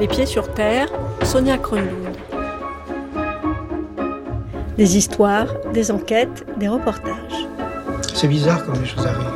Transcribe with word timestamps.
Les 0.00 0.08
pieds 0.08 0.24
sur 0.24 0.54
terre, 0.54 0.88
Sonia 1.22 1.58
Kronlund. 1.58 2.16
Des 4.78 4.96
histoires, 4.96 5.48
des 5.74 5.90
enquêtes, 5.90 6.46
des 6.56 6.68
reportages. 6.68 7.46
C'est 8.14 8.26
bizarre 8.26 8.64
comme 8.64 8.80
les 8.80 8.86
choses 8.86 9.06
arrivent. 9.06 9.26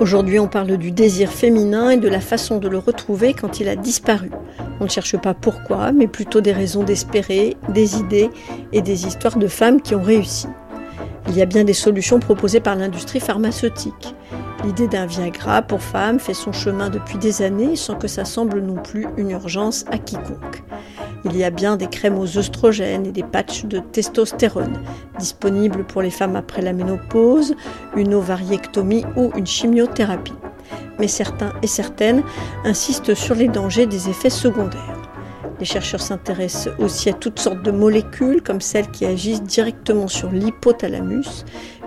Aujourd'hui, 0.00 0.40
on 0.40 0.48
parle 0.48 0.78
du 0.78 0.90
désir 0.90 1.30
féminin 1.30 1.90
et 1.90 1.98
de 1.98 2.08
la 2.08 2.20
façon 2.20 2.58
de 2.58 2.66
le 2.66 2.78
retrouver 2.78 3.34
quand 3.34 3.60
il 3.60 3.68
a 3.68 3.76
disparu. 3.76 4.32
On 4.80 4.84
ne 4.84 4.90
cherche 4.90 5.16
pas 5.16 5.34
pourquoi, 5.34 5.92
mais 5.92 6.08
plutôt 6.08 6.40
des 6.40 6.52
raisons 6.52 6.82
d'espérer, 6.82 7.56
des 7.68 7.98
idées 7.98 8.30
et 8.72 8.82
des 8.82 9.06
histoires 9.06 9.36
de 9.36 9.46
femmes 9.46 9.80
qui 9.80 9.94
ont 9.94 10.02
réussi. 10.02 10.48
Il 11.28 11.36
y 11.36 11.42
a 11.42 11.46
bien 11.46 11.62
des 11.62 11.72
solutions 11.72 12.18
proposées 12.18 12.58
par 12.58 12.74
l'industrie 12.74 13.20
pharmaceutique. 13.20 14.16
L'idée 14.62 14.88
d'un 14.88 15.06
Viagra 15.06 15.62
pour 15.62 15.80
femmes 15.80 16.20
fait 16.20 16.34
son 16.34 16.52
chemin 16.52 16.90
depuis 16.90 17.16
des 17.16 17.40
années 17.40 17.76
sans 17.76 17.94
que 17.94 18.08
ça 18.08 18.26
semble 18.26 18.60
non 18.60 18.76
plus 18.76 19.06
une 19.16 19.30
urgence 19.30 19.86
à 19.90 19.96
quiconque. 19.96 20.62
Il 21.24 21.34
y 21.36 21.44
a 21.44 21.50
bien 21.50 21.76
des 21.76 21.86
crèmes 21.86 22.18
aux 22.18 22.38
œstrogènes 22.38 23.06
et 23.06 23.12
des 23.12 23.22
patchs 23.22 23.64
de 23.64 23.78
testostérone 23.78 24.78
disponibles 25.18 25.84
pour 25.84 26.02
les 26.02 26.10
femmes 26.10 26.36
après 26.36 26.60
la 26.60 26.74
ménopause, 26.74 27.54
une 27.96 28.14
ovariectomie 28.14 29.04
ou 29.16 29.30
une 29.34 29.46
chimiothérapie. 29.46 30.34
Mais 30.98 31.08
certains 31.08 31.52
et 31.62 31.66
certaines 31.66 32.22
insistent 32.64 33.14
sur 33.14 33.34
les 33.34 33.48
dangers 33.48 33.86
des 33.86 34.10
effets 34.10 34.30
secondaires. 34.30 35.00
Les 35.58 35.66
chercheurs 35.66 36.00
s'intéressent 36.00 36.74
aussi 36.78 37.10
à 37.10 37.12
toutes 37.12 37.38
sortes 37.38 37.62
de 37.62 37.70
molécules 37.70 38.42
comme 38.42 38.62
celles 38.62 38.90
qui 38.90 39.04
agissent 39.04 39.42
directement 39.42 40.08
sur 40.08 40.30
l'hypothalamus, 40.30 41.44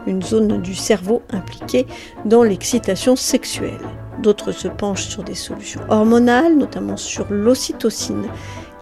une 0.07 0.21
zone 0.21 0.61
du 0.61 0.75
cerveau 0.75 1.21
impliquée 1.29 1.85
dans 2.25 2.43
l'excitation 2.43 3.15
sexuelle. 3.15 3.79
D'autres 4.21 4.51
se 4.51 4.67
penchent 4.67 5.07
sur 5.07 5.23
des 5.23 5.35
solutions 5.35 5.81
hormonales, 5.89 6.55
notamment 6.55 6.97
sur 6.97 7.25
l'ocytocine, 7.29 8.27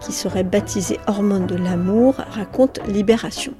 qui 0.00 0.12
serait 0.12 0.44
baptisée 0.44 0.98
hormone 1.06 1.46
de 1.46 1.56
l'amour, 1.56 2.14
raconte 2.30 2.80
Libération. 2.88 3.54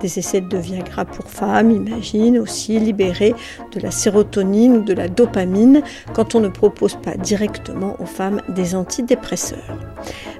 Des 0.00 0.18
essais 0.18 0.40
de 0.40 0.56
Viagra 0.56 1.04
pour 1.04 1.26
femmes 1.30 1.70
imaginent 1.70 2.38
aussi 2.38 2.78
libérer 2.78 3.34
de 3.72 3.80
la 3.80 3.90
sérotonine 3.90 4.78
ou 4.78 4.82
de 4.82 4.94
la 4.94 5.08
dopamine 5.08 5.82
quand 6.14 6.34
on 6.34 6.40
ne 6.40 6.48
propose 6.48 6.96
pas 6.96 7.16
directement 7.16 7.96
aux 7.98 8.06
femmes 8.06 8.42
des 8.48 8.74
antidépresseurs. 8.74 9.78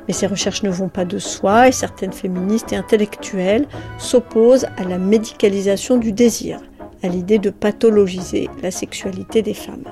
Mais 0.07 0.15
ces 0.15 0.27
recherches 0.27 0.63
ne 0.63 0.71
vont 0.71 0.89
pas 0.89 1.05
de 1.05 1.19
soi 1.19 1.69
et 1.69 1.73
certaines 1.73 2.13
féministes 2.13 2.73
et 2.73 2.77
intellectuelles 2.77 3.67
s'opposent 3.99 4.67
à 4.77 4.85
la 4.85 4.99
médicalisation 4.99 5.97
du 5.97 6.13
désir, 6.13 6.61
à 7.03 7.09
l'idée 7.09 7.39
de 7.39 7.51
pathologiser 7.51 8.49
la 8.63 8.71
sexualité 8.71 9.43
des 9.43 9.55
femmes. 9.55 9.85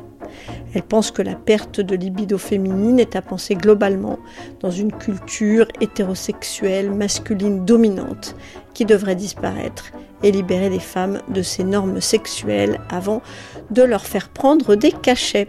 Elle 0.75 0.83
pense 0.83 1.11
que 1.11 1.23
la 1.23 1.34
perte 1.34 1.81
de 1.81 1.97
libido 1.97 2.39
féminine 2.39 2.98
est 2.98 3.17
à 3.17 3.23
penser 3.23 3.55
globalement 3.55 4.19
dans 4.61 4.70
une 4.70 4.92
culture 4.92 5.67
hétérosexuelle 5.81 6.91
masculine 6.91 7.64
dominante 7.64 8.36
qui 8.75 8.84
devrait 8.84 9.17
disparaître 9.17 9.92
et 10.23 10.31
libérer 10.31 10.69
les 10.69 10.81
femmes 10.81 11.20
de 11.29 11.42
ces 11.42 11.64
normes 11.64 12.01
sexuelles 12.01 12.81
avant 12.91 13.23
de 13.70 13.83
leur 13.83 14.05
faire 14.05 14.29
prendre 14.29 14.75
des 14.75 14.92
cachets. 14.92 15.48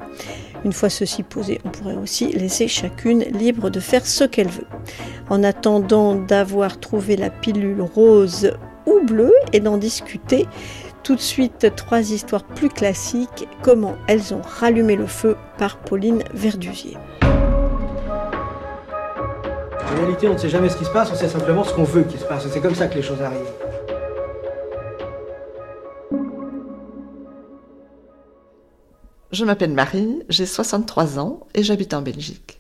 Une 0.66 0.74
fois 0.74 0.90
ceci 0.90 1.24
posé, 1.24 1.62
on 1.64 1.70
pourrait 1.70 1.96
aussi 1.96 2.28
laisser 2.34 2.68
chacune 2.68 3.22
libre 3.22 3.70
de 3.70 3.80
faire 3.80 4.06
ce 4.06 4.26
qu'elle 4.26 4.50
veut. 4.50 4.68
En 5.30 5.44
attendant 5.44 6.16
d'avoir 6.16 6.80
trouvé 6.80 7.16
la 7.16 7.30
pilule 7.30 7.82
rose 7.82 8.52
ou 8.86 9.00
bleue 9.06 9.34
et 9.54 9.62
d'en 9.62 9.78
discuter, 9.78 10.48
tout 11.04 11.16
de 11.16 11.22
suite, 11.22 11.72
trois 11.76 12.12
histoires 12.12 12.44
plus 12.44 12.70
classiques, 12.70 13.48
comment 13.62 13.96
elles 14.08 14.34
ont 14.34 14.42
rallumé 14.42 14.96
le 14.96 15.08
feu 15.08 15.38
par 15.58 15.78
Pauline 15.78 16.24
Verdusier. 16.34 16.98
En 19.82 19.96
réalité, 19.96 20.28
on 20.28 20.34
ne 20.34 20.38
sait 20.38 20.50
jamais 20.50 20.70
ce 20.70 20.78
qui 20.78 20.86
se 20.86 20.92
passe, 20.92 21.10
on 21.12 21.16
sait 21.16 21.30
simplement 21.30 21.64
ce 21.64 21.74
qu'on 21.74 21.84
veut 21.84 22.04
qu'il 22.04 22.20
se 22.20 22.26
passe. 22.26 22.46
C'est 22.52 22.62
comme 22.62 22.76
ça 22.76 22.88
que 22.88 22.96
les 22.96 23.02
choses 23.02 23.22
arrivent. 23.22 23.69
Je 29.32 29.46
m'appelle 29.46 29.72
Marie, 29.72 30.20
j'ai 30.30 30.46
63 30.46 31.20
ans 31.20 31.42
et 31.54 31.64
j'habite 31.64 31.94
en 31.94 32.02
Belgique. 32.02 32.60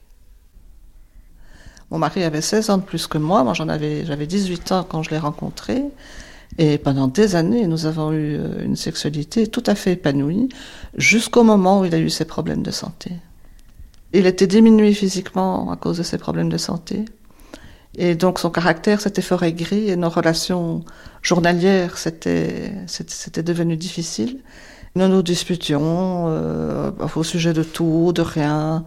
Mon 1.89 1.97
mari 1.97 2.23
avait 2.23 2.41
16 2.41 2.69
ans 2.69 2.77
de 2.77 2.83
plus 2.83 3.07
que 3.07 3.17
moi, 3.17 3.43
moi 3.43 3.55
j'en 3.55 3.67
avais, 3.67 4.05
j'avais 4.05 4.27
18 4.27 4.71
ans 4.73 4.85
quand 4.87 5.01
je 5.01 5.09
l'ai 5.09 5.17
rencontré. 5.17 5.83
Et 6.59 6.77
pendant 6.77 7.07
des 7.07 7.35
années, 7.35 7.65
nous 7.67 7.85
avons 7.85 8.11
eu 8.11 8.35
euh, 8.35 8.63
une 8.63 8.75
sexualité 8.75 9.47
tout 9.47 9.63
à 9.65 9.75
fait 9.75 9.93
épanouie, 9.93 10.49
jusqu'au 10.95 11.43
moment 11.43 11.81
où 11.81 11.85
il 11.85 11.95
a 11.95 11.99
eu 11.99 12.09
ses 12.09 12.25
problèmes 12.25 12.63
de 12.63 12.71
santé. 12.71 13.11
Il 14.13 14.25
était 14.25 14.47
diminué 14.47 14.93
physiquement 14.93 15.71
à 15.71 15.75
cause 15.75 15.97
de 15.97 16.03
ses 16.03 16.17
problèmes 16.17 16.49
de 16.49 16.57
santé. 16.57 17.05
Et 17.95 18.15
donc 18.15 18.39
son 18.39 18.51
caractère 18.51 19.01
s'était 19.01 19.21
fort 19.21 19.43
aigri 19.43 19.89
et 19.89 19.95
nos 19.95 20.09
relations 20.09 20.83
journalières 21.23 21.97
c'était 21.97 22.71
c'était 22.85 23.43
devenu 23.43 23.77
difficile. 23.77 24.39
Nous 24.99 25.07
nous 25.07 25.23
disputions 25.23 26.25
euh, 26.27 26.91
au 27.15 27.23
sujet 27.23 27.53
de 27.53 27.63
tout, 27.63 28.11
de 28.13 28.21
rien. 28.21 28.83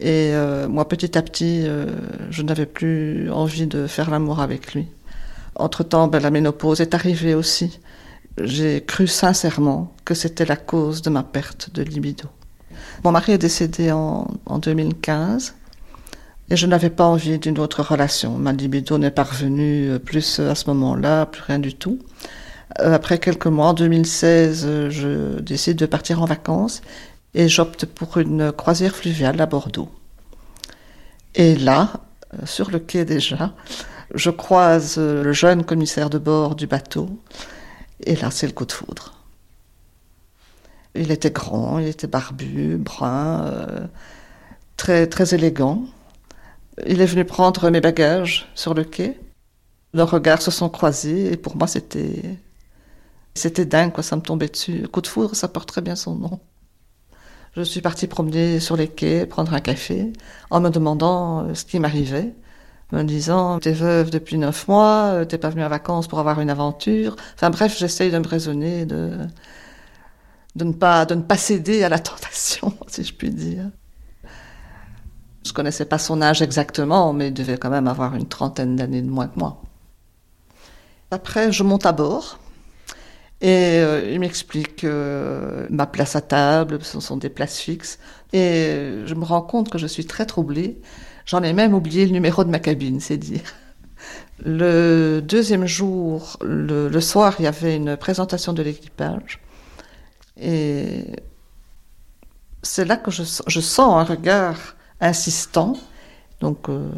Et 0.00 0.32
euh, 0.32 0.66
moi, 0.66 0.88
petit 0.88 1.16
à 1.16 1.22
petit, 1.22 1.62
euh, 1.64 1.86
je 2.28 2.42
n'avais 2.42 2.66
plus 2.66 3.30
envie 3.30 3.68
de 3.68 3.86
faire 3.86 4.10
l'amour 4.10 4.40
avec 4.40 4.74
lui. 4.74 4.88
Entre-temps, 5.54 6.08
ben, 6.08 6.20
la 6.20 6.32
ménopause 6.32 6.80
est 6.80 6.92
arrivée 6.92 7.36
aussi. 7.36 7.78
J'ai 8.42 8.82
cru 8.84 9.06
sincèrement 9.06 9.94
que 10.04 10.14
c'était 10.14 10.44
la 10.44 10.56
cause 10.56 11.02
de 11.02 11.10
ma 11.10 11.22
perte 11.22 11.70
de 11.72 11.84
libido. 11.84 12.28
Mon 13.04 13.12
mari 13.12 13.30
est 13.30 13.38
décédé 13.38 13.92
en, 13.92 14.26
en 14.46 14.58
2015 14.58 15.54
et 16.50 16.56
je 16.56 16.66
n'avais 16.66 16.90
pas 16.90 17.04
envie 17.04 17.38
d'une 17.38 17.60
autre 17.60 17.84
relation. 17.84 18.38
Ma 18.38 18.52
libido 18.52 18.98
n'est 18.98 19.12
pas 19.12 19.22
revenue 19.22 20.00
plus 20.04 20.40
à 20.40 20.56
ce 20.56 20.68
moment-là, 20.70 21.26
plus 21.26 21.42
rien 21.42 21.60
du 21.60 21.74
tout. 21.74 22.00
Euh, 22.80 22.94
après 22.94 23.18
quelques 23.18 23.46
mois, 23.46 23.68
en 23.68 23.74
2016, 23.74 24.88
je 24.90 25.40
décide 25.40 25.76
de 25.76 25.86
partir 25.86 26.22
en 26.22 26.24
vacances 26.24 26.82
et 27.34 27.48
j'opte 27.48 27.86
pour 27.86 28.18
une 28.18 28.52
croisière 28.52 28.94
fluviale 28.94 29.40
à 29.40 29.46
Bordeaux. 29.46 29.90
Et 31.34 31.56
là, 31.56 31.92
euh, 32.34 32.46
sur 32.46 32.70
le 32.70 32.78
quai 32.78 33.04
déjà, 33.04 33.54
je 34.14 34.30
croise 34.30 34.98
le 34.98 35.32
jeune 35.32 35.64
commissaire 35.64 36.10
de 36.10 36.18
bord 36.18 36.54
du 36.54 36.66
bateau 36.66 37.08
et 38.00 38.16
là, 38.16 38.30
c'est 38.30 38.46
le 38.46 38.52
coup 38.52 38.66
de 38.66 38.72
foudre. 38.72 39.14
Il 40.94 41.10
était 41.10 41.30
grand, 41.30 41.78
il 41.78 41.88
était 41.88 42.06
barbu, 42.06 42.76
brun, 42.76 43.46
euh, 43.46 43.86
très, 44.76 45.06
très 45.06 45.34
élégant. 45.34 45.84
Il 46.86 47.00
est 47.00 47.06
venu 47.06 47.24
prendre 47.24 47.70
mes 47.70 47.80
bagages 47.80 48.48
sur 48.54 48.74
le 48.74 48.84
quai. 48.84 49.18
Leurs 49.92 50.10
regards 50.10 50.42
se 50.42 50.50
sont 50.50 50.68
croisés 50.68 51.32
et 51.32 51.36
pour 51.36 51.56
moi, 51.56 51.66
c'était 51.66 52.38
c'était 53.34 53.66
dingue, 53.66 53.92
quoi, 53.92 54.02
ça 54.02 54.16
me 54.16 54.22
tombait 54.22 54.48
dessus. 54.48 54.86
Coup 54.88 55.00
de 55.00 55.06
foudre, 55.06 55.34
ça 55.34 55.48
porte 55.48 55.68
très 55.68 55.80
bien 55.80 55.96
son 55.96 56.14
nom. 56.14 56.40
Je 57.56 57.62
suis 57.62 57.80
partie 57.80 58.06
promener 58.06 58.60
sur 58.60 58.76
les 58.76 58.88
quais, 58.88 59.26
prendre 59.26 59.54
un 59.54 59.60
café, 59.60 60.12
en 60.50 60.60
me 60.60 60.70
demandant 60.70 61.44
euh, 61.48 61.54
ce 61.54 61.64
qui 61.64 61.78
m'arrivait, 61.78 62.34
me 62.92 63.02
disant 63.04 63.58
t'es 63.60 63.72
veuve 63.72 64.10
depuis 64.10 64.38
neuf 64.38 64.68
mois, 64.68 65.10
euh, 65.12 65.24
t'es 65.24 65.38
pas 65.38 65.50
venue 65.50 65.64
en 65.64 65.68
vacances 65.68 66.08
pour 66.08 66.18
avoir 66.18 66.40
une 66.40 66.50
aventure. 66.50 67.16
Enfin 67.34 67.50
bref, 67.50 67.76
j'essaye 67.78 68.10
de 68.10 68.18
me 68.18 68.26
raisonner, 68.26 68.86
de 68.86 69.18
de 70.56 70.64
ne 70.64 70.72
pas 70.72 71.04
de 71.04 71.14
ne 71.14 71.22
pas 71.22 71.36
céder 71.36 71.82
à 71.84 71.88
la 71.88 71.98
tentation, 72.00 72.72
si 72.88 73.04
je 73.04 73.14
puis 73.14 73.30
dire. 73.30 73.70
Je 75.46 75.52
connaissais 75.52 75.84
pas 75.84 75.98
son 75.98 76.22
âge 76.22 76.42
exactement, 76.42 77.12
mais 77.12 77.28
il 77.28 77.34
devait 77.34 77.58
quand 77.58 77.70
même 77.70 77.88
avoir 77.88 78.14
une 78.14 78.26
trentaine 78.26 78.76
d'années 78.76 79.02
de 79.02 79.10
moins 79.10 79.28
que 79.28 79.38
moi. 79.38 79.62
Après, 81.10 81.52
je 81.52 81.62
monte 81.62 81.86
à 81.86 81.92
bord 81.92 82.38
et 83.44 83.78
euh, 83.78 84.10
il 84.10 84.20
m'explique 84.20 84.84
euh, 84.84 85.66
ma 85.68 85.84
place 85.84 86.16
à 86.16 86.22
table, 86.22 86.78
ce 86.82 86.98
sont 86.98 87.18
des 87.18 87.28
places 87.28 87.58
fixes. 87.58 87.98
Et 88.32 89.02
je 89.04 89.14
me 89.14 89.22
rends 89.22 89.42
compte 89.42 89.68
que 89.68 89.76
je 89.76 89.86
suis 89.86 90.06
très 90.06 90.24
troublée. 90.24 90.80
J'en 91.26 91.42
ai 91.42 91.52
même 91.52 91.74
oublié 91.74 92.06
le 92.06 92.12
numéro 92.12 92.42
de 92.44 92.48
ma 92.48 92.58
cabine, 92.58 93.00
c'est 93.00 93.18
dire. 93.18 93.42
Le 94.44 95.20
deuxième 95.20 95.66
jour, 95.66 96.38
le, 96.40 97.00
soir, 97.00 97.36
il 97.38 97.44
y 97.44 97.46
avait 97.46 97.76
une 97.76 97.96
présentation 97.96 98.52
de 98.52 98.62
l'équipage. 98.62 99.40
Et 100.40 101.04
c'est 102.62 102.84
là 102.84 102.96
que 102.96 103.10
je, 103.10 103.22
sens 103.22 103.78
un 103.78 104.04
regard 104.04 104.74
insistant. 105.00 105.74
Donc, 106.40 106.68
euh, 106.68 106.90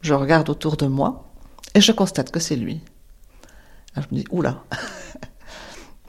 je 0.00 0.14
regarde 0.14 0.48
autour 0.50 0.76
de 0.76 0.86
moi 0.86 1.30
et 1.74 1.80
je 1.80 1.92
constate 1.92 2.30
que 2.30 2.40
c'est 2.40 2.56
lui. 2.56 2.80
Je 3.96 4.02
me 4.10 4.22
dis, 4.22 4.24
oula, 4.30 4.64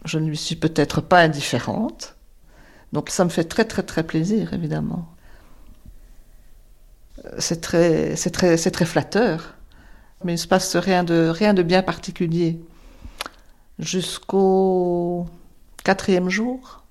je 0.06 0.20
ne 0.20 0.28
lui 0.28 0.38
suis 0.38 0.56
peut-être 0.56 1.02
pas 1.02 1.22
indifférente. 1.22 2.16
Donc 2.94 3.10
ça 3.10 3.24
me 3.24 3.30
fait 3.30 3.44
très 3.44 3.66
très 3.66 3.84
très 3.84 4.04
plaisir, 4.04 4.54
évidemment. 4.54 5.08
C'est 7.38 7.62
très, 7.62 8.16
c'est 8.16 8.32
très, 8.32 8.58
c'est 8.58 8.72
très 8.72 8.86
flatteur. 8.86 9.56
Mais 10.24 10.34
il 10.34 10.36
ne 10.36 10.40
se 10.42 10.48
passe 10.48 10.76
rien 10.76 11.04
de, 11.04 11.30
rien 11.30 11.54
de 11.54 11.64
bien 11.64 11.82
particulier. 11.82 12.60
Jusqu'au 13.80 15.26
quatrième 15.84 16.30
jour, 16.30 16.84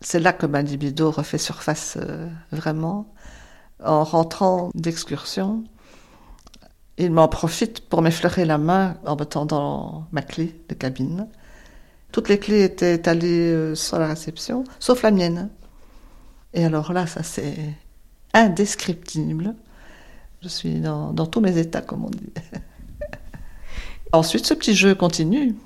c'est 0.00 0.20
là 0.20 0.32
que 0.32 0.46
ma 0.46 0.62
libido 0.62 1.10
refait 1.10 1.38
surface 1.38 1.98
euh, 2.00 2.28
vraiment. 2.52 3.12
En 3.84 4.04
rentrant 4.04 4.70
d'excursion, 4.74 5.64
il 6.98 7.12
m'en 7.12 7.28
profite 7.28 7.88
pour 7.88 8.02
m'effleurer 8.02 8.44
la 8.44 8.58
main 8.58 8.96
en 9.06 9.16
me 9.16 9.24
tendant 9.24 10.06
ma 10.12 10.22
clé 10.22 10.60
de 10.68 10.74
cabine. 10.74 11.28
Toutes 12.12 12.28
les 12.28 12.38
clés 12.38 12.64
étaient 12.64 12.94
étalées 12.94 13.52
euh, 13.52 13.74
sur 13.74 13.98
la 13.98 14.08
réception, 14.08 14.64
sauf 14.78 15.02
la 15.02 15.10
mienne. 15.10 15.50
Et 16.54 16.64
alors 16.64 16.92
là, 16.92 17.06
ça 17.06 17.22
c'est 17.22 17.74
indescriptible. 18.32 19.54
Je 20.42 20.48
suis 20.48 20.80
dans, 20.80 21.12
tous 21.26 21.40
mes 21.40 21.58
états, 21.58 21.80
comme 21.80 22.04
on 22.04 22.10
dit. 22.10 22.32
Ensuite, 24.12 24.46
ce 24.46 24.54
petit 24.54 24.74
jeu 24.74 24.94
continue. 24.94 25.56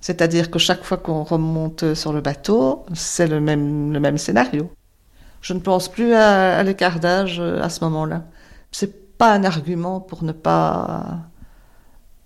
C'est-à-dire 0.00 0.50
que 0.50 0.58
chaque 0.58 0.84
fois 0.84 0.96
qu'on 0.96 1.22
remonte 1.22 1.94
sur 1.94 2.12
le 2.12 2.20
bateau, 2.20 2.84
c'est 2.94 3.26
le 3.26 3.40
même, 3.40 4.18
scénario. 4.18 4.70
Je 5.40 5.54
ne 5.54 5.60
pense 5.60 5.88
plus 5.88 6.12
à, 6.12 6.58
à 6.58 6.64
euh, 6.64 7.62
à 7.62 7.68
ce 7.68 7.84
moment-là. 7.84 8.24
C'est 8.72 9.16
pas 9.16 9.32
un 9.32 9.44
argument 9.44 10.00
pour 10.00 10.24
ne 10.24 10.32
pas, 10.32 11.20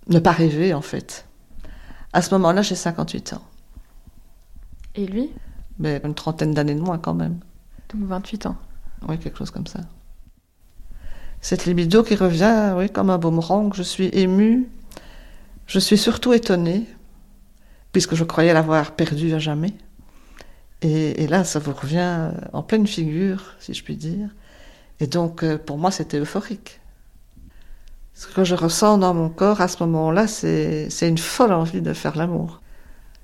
ne 0.09 0.19
pas 0.19 0.33
rêver, 0.33 0.75
en 0.75 0.83
fait. 0.83 1.27
À 2.13 2.23
ce 2.23 2.35
moment-là, 2.35 2.63
j'ai 2.63 2.75
58 2.75 3.35
ans. 3.35 3.43
Et 4.95 5.07
lui? 5.07 5.31
Mais 5.79 6.01
une 6.05 6.15
trentaine 6.15 6.53
d'années 6.53 6.75
de 6.75 6.81
moins, 6.81 6.99
quand 6.99 7.15
même. 7.15 7.39
Donc 7.93 8.07
28 8.07 8.47
ans. 8.47 8.57
Oui, 9.09 9.19
quelque 9.19 9.39
chose 9.39 9.51
comme 9.51 9.67
ça. 9.67 9.81
Cette 11.41 11.65
libido 11.65 12.03
qui 12.03 12.15
revient, 12.15 12.75
oui, 12.77 12.91
comme 12.91 13.11
un 13.11 13.19
boomerang. 13.19 13.73
Je 13.75 13.83
suis 13.83 14.11
émue. 14.13 14.69
Je 15.67 15.79
suis 15.79 15.97
surtout 15.97 16.33
étonnée, 16.33 16.87
puisque 17.93 18.15
je 18.15 18.25
croyais 18.25 18.53
l'avoir 18.53 18.93
perdu 18.93 19.33
à 19.33 19.39
jamais. 19.39 19.73
Et, 20.83 21.23
et, 21.23 21.27
là, 21.27 21.45
ça 21.45 21.59
vous 21.61 21.73
revient 21.73 22.31
en 22.53 22.63
pleine 22.63 22.87
figure, 22.87 23.55
si 23.59 23.73
je 23.73 23.83
puis 23.83 23.97
dire. 23.97 24.29
Et 25.01 25.07
donc, 25.07 25.43
euh, 25.43 25.57
pour 25.57 25.79
moi, 25.79 25.91
c'était 25.91 26.19
euphorique. 26.19 26.82
Ce 28.15 28.27
que 28.27 28.45
je 28.45 28.55
ressens 28.55 28.99
dans 28.99 29.15
mon 29.15 29.29
corps 29.29 29.61
à 29.61 29.69
ce 29.69 29.83
moment-là, 29.85 30.27
c'est 30.27 30.89
une 31.03 31.19
folle 31.19 31.53
envie 31.53 31.81
de 31.81 31.93
faire 31.93 32.17
l'amour. 32.17 32.61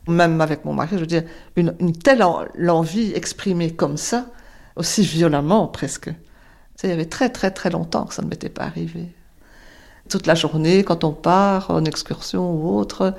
Même 0.06 0.40
avec 0.40 0.64
mon 0.64 0.73
mari, 0.73 0.90
je 0.93 1.00
veux 1.00 1.06
dire, 1.06 1.25
une, 1.56 1.93
telle 1.93 2.23
envie 2.23 3.12
exprimée 3.12 3.75
comme 3.75 3.96
ça, 3.99 4.26
aussi 4.76 5.02
violemment 5.02 5.67
presque. 5.69 6.11
Il 6.82 6.90
y 6.90 6.93
avait 6.93 7.06
très 7.06 7.29
très 7.29 7.50
très 7.50 7.70
longtemps 7.70 8.05
que 8.05 8.14
ça 8.14 8.23
ne 8.23 8.29
m'était 8.29 8.49
pas 8.49 8.62
arrivé. 8.62 9.12
Toute 10.08 10.26
la 10.26 10.35
journée, 10.35 10.85
quand 10.85 11.05
on 11.05 11.12
part 11.12 11.70
en 11.70 11.84
excursion 11.84 12.50
ou 12.52 12.79
autre, 12.79 13.14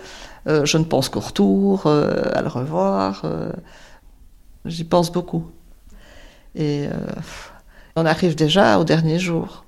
euh, 0.47 0.65
je 0.65 0.77
ne 0.77 0.85
pense 0.85 1.09
qu'au 1.09 1.19
retour, 1.19 1.85
euh, 1.85 2.23
à 2.33 2.41
le 2.41 2.47
revoir. 2.47 3.21
Euh, 3.25 3.51
J'y 4.65 4.83
pense 4.83 5.11
beaucoup. 5.11 5.45
Et 6.55 6.87
on 7.95 8.05
arrive 8.05 8.35
déjà 8.35 8.79
au 8.79 8.83
dernier 8.83 9.19
jour. 9.19 9.63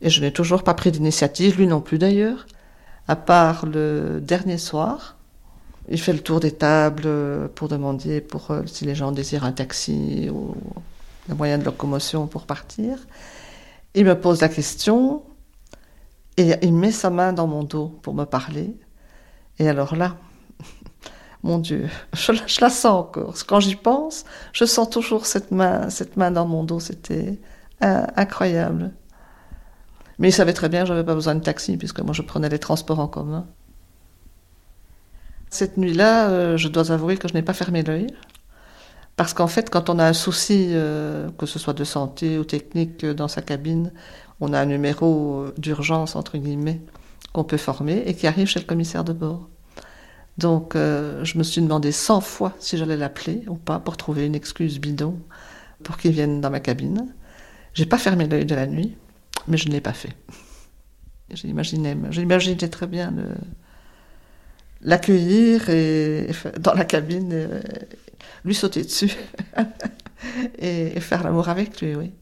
Et 0.00 0.10
je 0.10 0.20
n'ai 0.20 0.32
toujours 0.32 0.62
pas 0.62 0.74
pris 0.74 0.90
d'initiative, 0.90 1.56
lui 1.56 1.66
non 1.66 1.80
plus 1.80 1.98
d'ailleurs, 1.98 2.46
à 3.08 3.16
part 3.16 3.66
le 3.66 4.20
dernier 4.20 4.58
soir. 4.58 5.16
Il 5.88 6.00
fait 6.00 6.12
le 6.12 6.20
tour 6.20 6.40
des 6.40 6.50
tables 6.50 7.08
pour 7.54 7.68
demander 7.68 8.24
euh, 8.50 8.62
si 8.66 8.84
les 8.84 8.94
gens 8.94 9.12
désirent 9.12 9.44
un 9.44 9.52
taxi 9.52 10.28
ou 10.30 10.54
un 11.30 11.34
moyen 11.34 11.58
de 11.58 11.64
locomotion 11.64 12.26
pour 12.26 12.44
partir. 12.44 12.98
Il 13.94 14.04
me 14.04 14.18
pose 14.18 14.40
la 14.40 14.48
question 14.48 15.22
et 16.36 16.54
il 16.62 16.74
met 16.74 16.90
sa 16.90 17.10
main 17.10 17.32
dans 17.32 17.46
mon 17.46 17.62
dos 17.62 17.88
pour 18.02 18.14
me 18.14 18.24
parler. 18.24 18.76
Et 19.58 19.68
alors 19.68 19.94
là, 19.94 20.16
mon 21.42 21.58
Dieu, 21.58 21.88
je 22.12 22.32
la, 22.32 22.46
je 22.46 22.60
la 22.60 22.70
sens 22.70 23.06
encore. 23.06 23.34
Quand 23.46 23.60
j'y 23.60 23.76
pense, 23.76 24.24
je 24.52 24.64
sens 24.64 24.90
toujours 24.90 25.24
cette 25.24 25.52
main, 25.52 25.88
cette 25.88 26.16
main 26.16 26.32
dans 26.32 26.46
mon 26.46 26.64
dos. 26.64 26.80
C'était 26.80 27.38
euh, 27.84 28.06
incroyable. 28.16 28.92
Mais 30.18 30.28
il 30.28 30.32
savait 30.32 30.52
très 30.52 30.68
bien 30.68 30.82
que 30.82 30.88
je 30.88 30.92
n'avais 30.92 31.04
pas 31.04 31.14
besoin 31.14 31.34
de 31.34 31.40
taxi, 31.40 31.76
puisque 31.76 32.00
moi 32.00 32.14
je 32.14 32.22
prenais 32.22 32.48
les 32.48 32.58
transports 32.58 33.00
en 33.00 33.08
commun. 33.08 33.46
Cette 35.50 35.76
nuit-là, 35.76 36.28
euh, 36.28 36.56
je 36.56 36.68
dois 36.68 36.92
avouer 36.92 37.16
que 37.16 37.28
je 37.28 37.34
n'ai 37.34 37.42
pas 37.42 37.52
fermé 37.52 37.82
l'œil. 37.82 38.08
Parce 39.16 39.32
qu'en 39.32 39.46
fait, 39.46 39.70
quand 39.70 39.88
on 39.88 39.98
a 39.98 40.04
un 40.04 40.12
souci, 40.12 40.68
euh, 40.72 41.30
que 41.38 41.46
ce 41.46 41.58
soit 41.58 41.72
de 41.72 41.84
santé 41.84 42.38
ou 42.38 42.44
technique 42.44 43.04
euh, 43.04 43.14
dans 43.14 43.28
sa 43.28 43.40
cabine, 43.42 43.92
on 44.40 44.52
a 44.52 44.60
un 44.60 44.66
numéro 44.66 45.46
d'urgence, 45.56 46.16
entre 46.16 46.36
guillemets, 46.36 46.82
qu'on 47.32 47.44
peut 47.44 47.56
former 47.56 48.02
et 48.06 48.14
qui 48.14 48.26
arrive 48.26 48.48
chez 48.48 48.60
le 48.60 48.66
commissaire 48.66 49.04
de 49.04 49.14
bord. 49.14 49.48
Donc, 50.36 50.74
je 50.74 51.38
me 51.38 51.42
suis 51.42 51.62
demandé 51.62 51.92
100 51.92 52.20
fois 52.20 52.52
si 52.58 52.76
j'allais 52.76 52.98
l'appeler 52.98 53.42
ou 53.48 53.54
pas 53.54 53.78
pour 53.78 53.96
trouver 53.96 54.26
une 54.26 54.34
excuse 54.34 54.78
bidon 54.78 55.18
pour 55.82 55.96
qu'il 55.96 56.12
vienne 56.12 56.42
dans 56.42 56.50
ma 56.50 56.60
cabine. 56.60 57.14
J'ai 57.72 57.86
pas 57.86 57.96
fermé 57.96 58.26
l'œil 58.26 58.44
de 58.44 58.54
la 58.54 58.66
nuit 58.66 58.98
mais 59.48 59.56
je 59.56 59.68
ne 59.68 59.72
l'ai 59.72 59.80
pas 59.80 59.92
fait. 59.92 60.14
J'imaginais, 61.30 61.96
j'imaginais 62.10 62.68
très 62.68 62.86
bien 62.86 63.12
l'accueillir 64.80 65.62
dans 66.60 66.74
la 66.74 66.84
cabine, 66.84 67.62
lui 68.44 68.54
sauter 68.54 68.82
dessus 68.84 69.12
et, 70.58 71.00
faire 71.00 71.24
l'amour 71.24 71.48
avec 71.48 71.80
lui. 71.80 72.12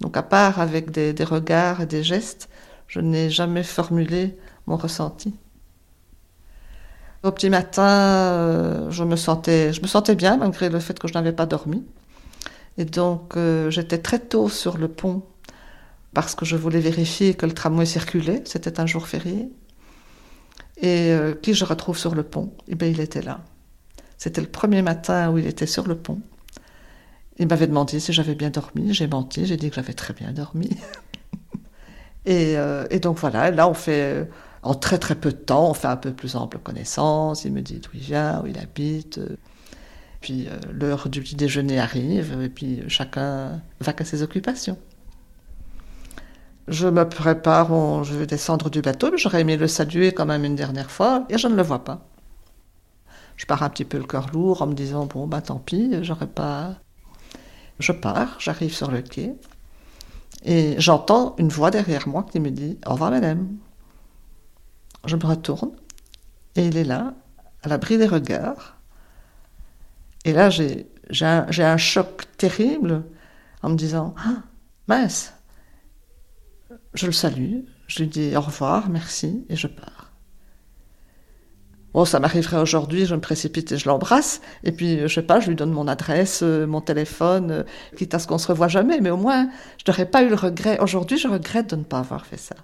Donc 0.00 0.16
à 0.16 0.22
part 0.22 0.60
avec 0.60 0.90
des, 0.90 1.12
des 1.12 1.24
regards 1.24 1.80
et 1.82 1.86
des 1.86 2.02
gestes, 2.02 2.48
je 2.88 3.00
n'ai 3.00 3.30
jamais 3.30 3.62
formulé 3.62 4.36
mon 4.66 4.76
ressenti. 4.76 5.34
Au 7.22 7.30
petit 7.32 7.50
matin, 7.50 7.82
euh, 7.82 8.90
je 8.90 9.04
me 9.04 9.14
sentais, 9.14 9.74
je 9.74 9.82
me 9.82 9.86
sentais 9.86 10.14
bien 10.14 10.38
malgré 10.38 10.70
le 10.70 10.80
fait 10.80 10.98
que 10.98 11.06
je 11.06 11.12
n'avais 11.12 11.32
pas 11.32 11.44
dormi. 11.44 11.84
Et 12.78 12.86
donc 12.86 13.36
euh, 13.36 13.70
j'étais 13.70 13.98
très 13.98 14.18
tôt 14.18 14.48
sur 14.48 14.78
le 14.78 14.88
pont 14.88 15.22
parce 16.14 16.34
que 16.34 16.44
je 16.44 16.56
voulais 16.56 16.80
vérifier 16.80 17.34
que 17.34 17.46
le 17.46 17.52
tramway 17.52 17.86
circulait. 17.86 18.42
C'était 18.44 18.80
un 18.80 18.86
jour 18.86 19.06
férié. 19.06 19.50
Et 20.78 21.12
euh, 21.12 21.34
qui 21.34 21.54
je 21.54 21.64
retrouve 21.64 21.98
sur 21.98 22.14
le 22.14 22.22
pont 22.22 22.52
Eh 22.68 22.74
bien, 22.74 22.88
il 22.88 23.00
était 23.00 23.22
là. 23.22 23.44
C'était 24.16 24.40
le 24.40 24.48
premier 24.48 24.82
matin 24.82 25.30
où 25.30 25.38
il 25.38 25.46
était 25.46 25.66
sur 25.66 25.86
le 25.86 25.96
pont. 25.96 26.20
Il 27.38 27.48
m'avait 27.48 27.66
demandé 27.66 28.00
si 28.00 28.12
j'avais 28.12 28.34
bien 28.34 28.50
dormi. 28.50 28.92
J'ai 28.92 29.06
menti, 29.06 29.46
j'ai 29.46 29.56
dit 29.56 29.70
que 29.70 29.76
j'avais 29.76 29.92
très 29.92 30.12
bien 30.14 30.32
dormi. 30.32 30.70
et, 32.26 32.58
euh, 32.58 32.86
et, 32.90 32.98
donc 32.98 33.18
voilà, 33.18 33.50
là 33.50 33.68
on 33.68 33.74
fait, 33.74 34.28
en 34.62 34.74
très 34.74 34.98
très 34.98 35.14
peu 35.14 35.30
de 35.30 35.38
temps, 35.38 35.70
on 35.70 35.74
fait 35.74 35.88
un 35.88 35.96
peu 35.96 36.12
plus 36.12 36.36
ample 36.36 36.58
connaissance. 36.58 37.44
Il 37.44 37.52
me 37.52 37.62
dit 37.62 37.78
d'où 37.78 37.90
il 37.94 38.00
vient, 38.00 38.42
où 38.42 38.46
il 38.46 38.58
habite. 38.58 39.20
Puis 40.20 40.48
euh, 40.48 40.58
l'heure 40.70 41.08
du 41.08 41.22
petit 41.22 41.34
déjeuner 41.34 41.78
arrive, 41.78 42.38
et 42.42 42.48
puis 42.50 42.82
chacun 42.88 43.62
va 43.80 43.92
qu'à 43.92 44.04
ses 44.04 44.22
occupations. 44.22 44.78
Je 46.70 46.86
me 46.86 47.02
prépare, 47.08 48.04
je 48.04 48.14
vais 48.14 48.26
descendre 48.28 48.70
du 48.70 48.80
bateau, 48.80 49.10
mais 49.10 49.18
j'aurais 49.18 49.40
aimé 49.40 49.56
le 49.56 49.66
saluer 49.66 50.12
quand 50.12 50.24
même 50.24 50.44
une 50.44 50.54
dernière 50.54 50.88
fois, 50.88 51.26
et 51.28 51.36
je 51.36 51.48
ne 51.48 51.56
le 51.56 51.62
vois 51.62 51.82
pas. 51.82 52.06
Je 53.36 53.44
pars 53.44 53.64
un 53.64 53.70
petit 53.70 53.84
peu 53.84 53.98
le 53.98 54.04
cœur 54.04 54.28
lourd 54.32 54.62
en 54.62 54.68
me 54.68 54.74
disant, 54.74 55.06
bon, 55.06 55.26
bah 55.26 55.42
tant 55.42 55.58
pis, 55.58 55.92
j'aurais 56.02 56.28
pas... 56.28 56.76
Je 57.80 57.90
pars, 57.90 58.36
j'arrive 58.38 58.72
sur 58.72 58.88
le 58.88 59.02
quai, 59.02 59.34
et 60.44 60.76
j'entends 60.78 61.34
une 61.38 61.48
voix 61.48 61.72
derrière 61.72 62.06
moi 62.06 62.24
qui 62.30 62.38
me 62.38 62.50
dit, 62.50 62.78
au 62.86 62.92
revoir 62.92 63.10
madame. 63.10 63.48
Je 65.06 65.16
me 65.16 65.26
retourne, 65.26 65.72
et 66.54 66.66
il 66.68 66.76
est 66.76 66.84
là, 66.84 67.14
à 67.64 67.68
l'abri 67.68 67.98
des 67.98 68.06
regards. 68.06 68.76
Et 70.24 70.32
là, 70.32 70.50
j'ai 70.50 70.86
un, 71.20 71.46
un 71.48 71.76
choc 71.78 72.28
terrible 72.36 73.02
en 73.62 73.70
me 73.70 73.76
disant, 73.76 74.14
ah, 74.18 74.44
mince, 74.86 75.32
je 76.94 77.06
le 77.06 77.12
salue, 77.12 77.60
je 77.86 78.00
lui 78.00 78.08
dis 78.08 78.36
au 78.36 78.40
revoir, 78.40 78.88
merci, 78.88 79.44
et 79.48 79.56
je 79.56 79.66
pars. 79.66 80.12
Bon, 81.92 82.04
ça 82.04 82.20
m'arriverait 82.20 82.60
aujourd'hui, 82.60 83.04
je 83.04 83.16
me 83.16 83.20
précipite 83.20 83.72
et 83.72 83.78
je 83.78 83.88
l'embrasse, 83.88 84.40
et 84.62 84.70
puis, 84.70 85.00
je 85.00 85.08
sais 85.08 85.22
pas, 85.22 85.40
je 85.40 85.48
lui 85.48 85.56
donne 85.56 85.72
mon 85.72 85.88
adresse, 85.88 86.40
euh, 86.42 86.66
mon 86.66 86.80
téléphone, 86.80 87.50
euh, 87.50 87.62
quitte 87.96 88.14
à 88.14 88.20
ce 88.20 88.28
qu'on 88.28 88.38
se 88.38 88.46
revoie 88.46 88.68
jamais, 88.68 89.00
mais 89.00 89.10
au 89.10 89.16
moins, 89.16 89.50
je 89.78 89.90
n'aurais 89.90 90.06
pas 90.06 90.22
eu 90.22 90.28
le 90.28 90.36
regret. 90.36 90.78
Aujourd'hui, 90.78 91.18
je 91.18 91.26
regrette 91.26 91.70
de 91.70 91.76
ne 91.76 91.82
pas 91.82 91.98
avoir 91.98 92.26
fait 92.26 92.36
ça. 92.36 92.54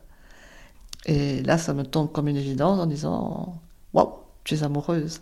Et 1.06 1.42
là, 1.42 1.58
ça 1.58 1.74
me 1.74 1.84
tombe 1.84 2.12
comme 2.12 2.28
une 2.28 2.36
évidence 2.36 2.78
en 2.78 2.86
disant, 2.86 3.60
waouh, 3.92 4.12
tu 4.44 4.54
es 4.54 4.62
amoureuse. 4.62 5.20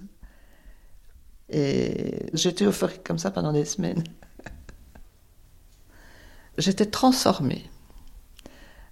Et 1.48 2.26
j'étais 2.34 2.64
euphorique 2.64 3.04
comme 3.04 3.18
ça 3.18 3.30
pendant 3.30 3.52
des 3.52 3.64
semaines. 3.64 4.04
J'étais 6.58 6.86
transformée 6.86 7.70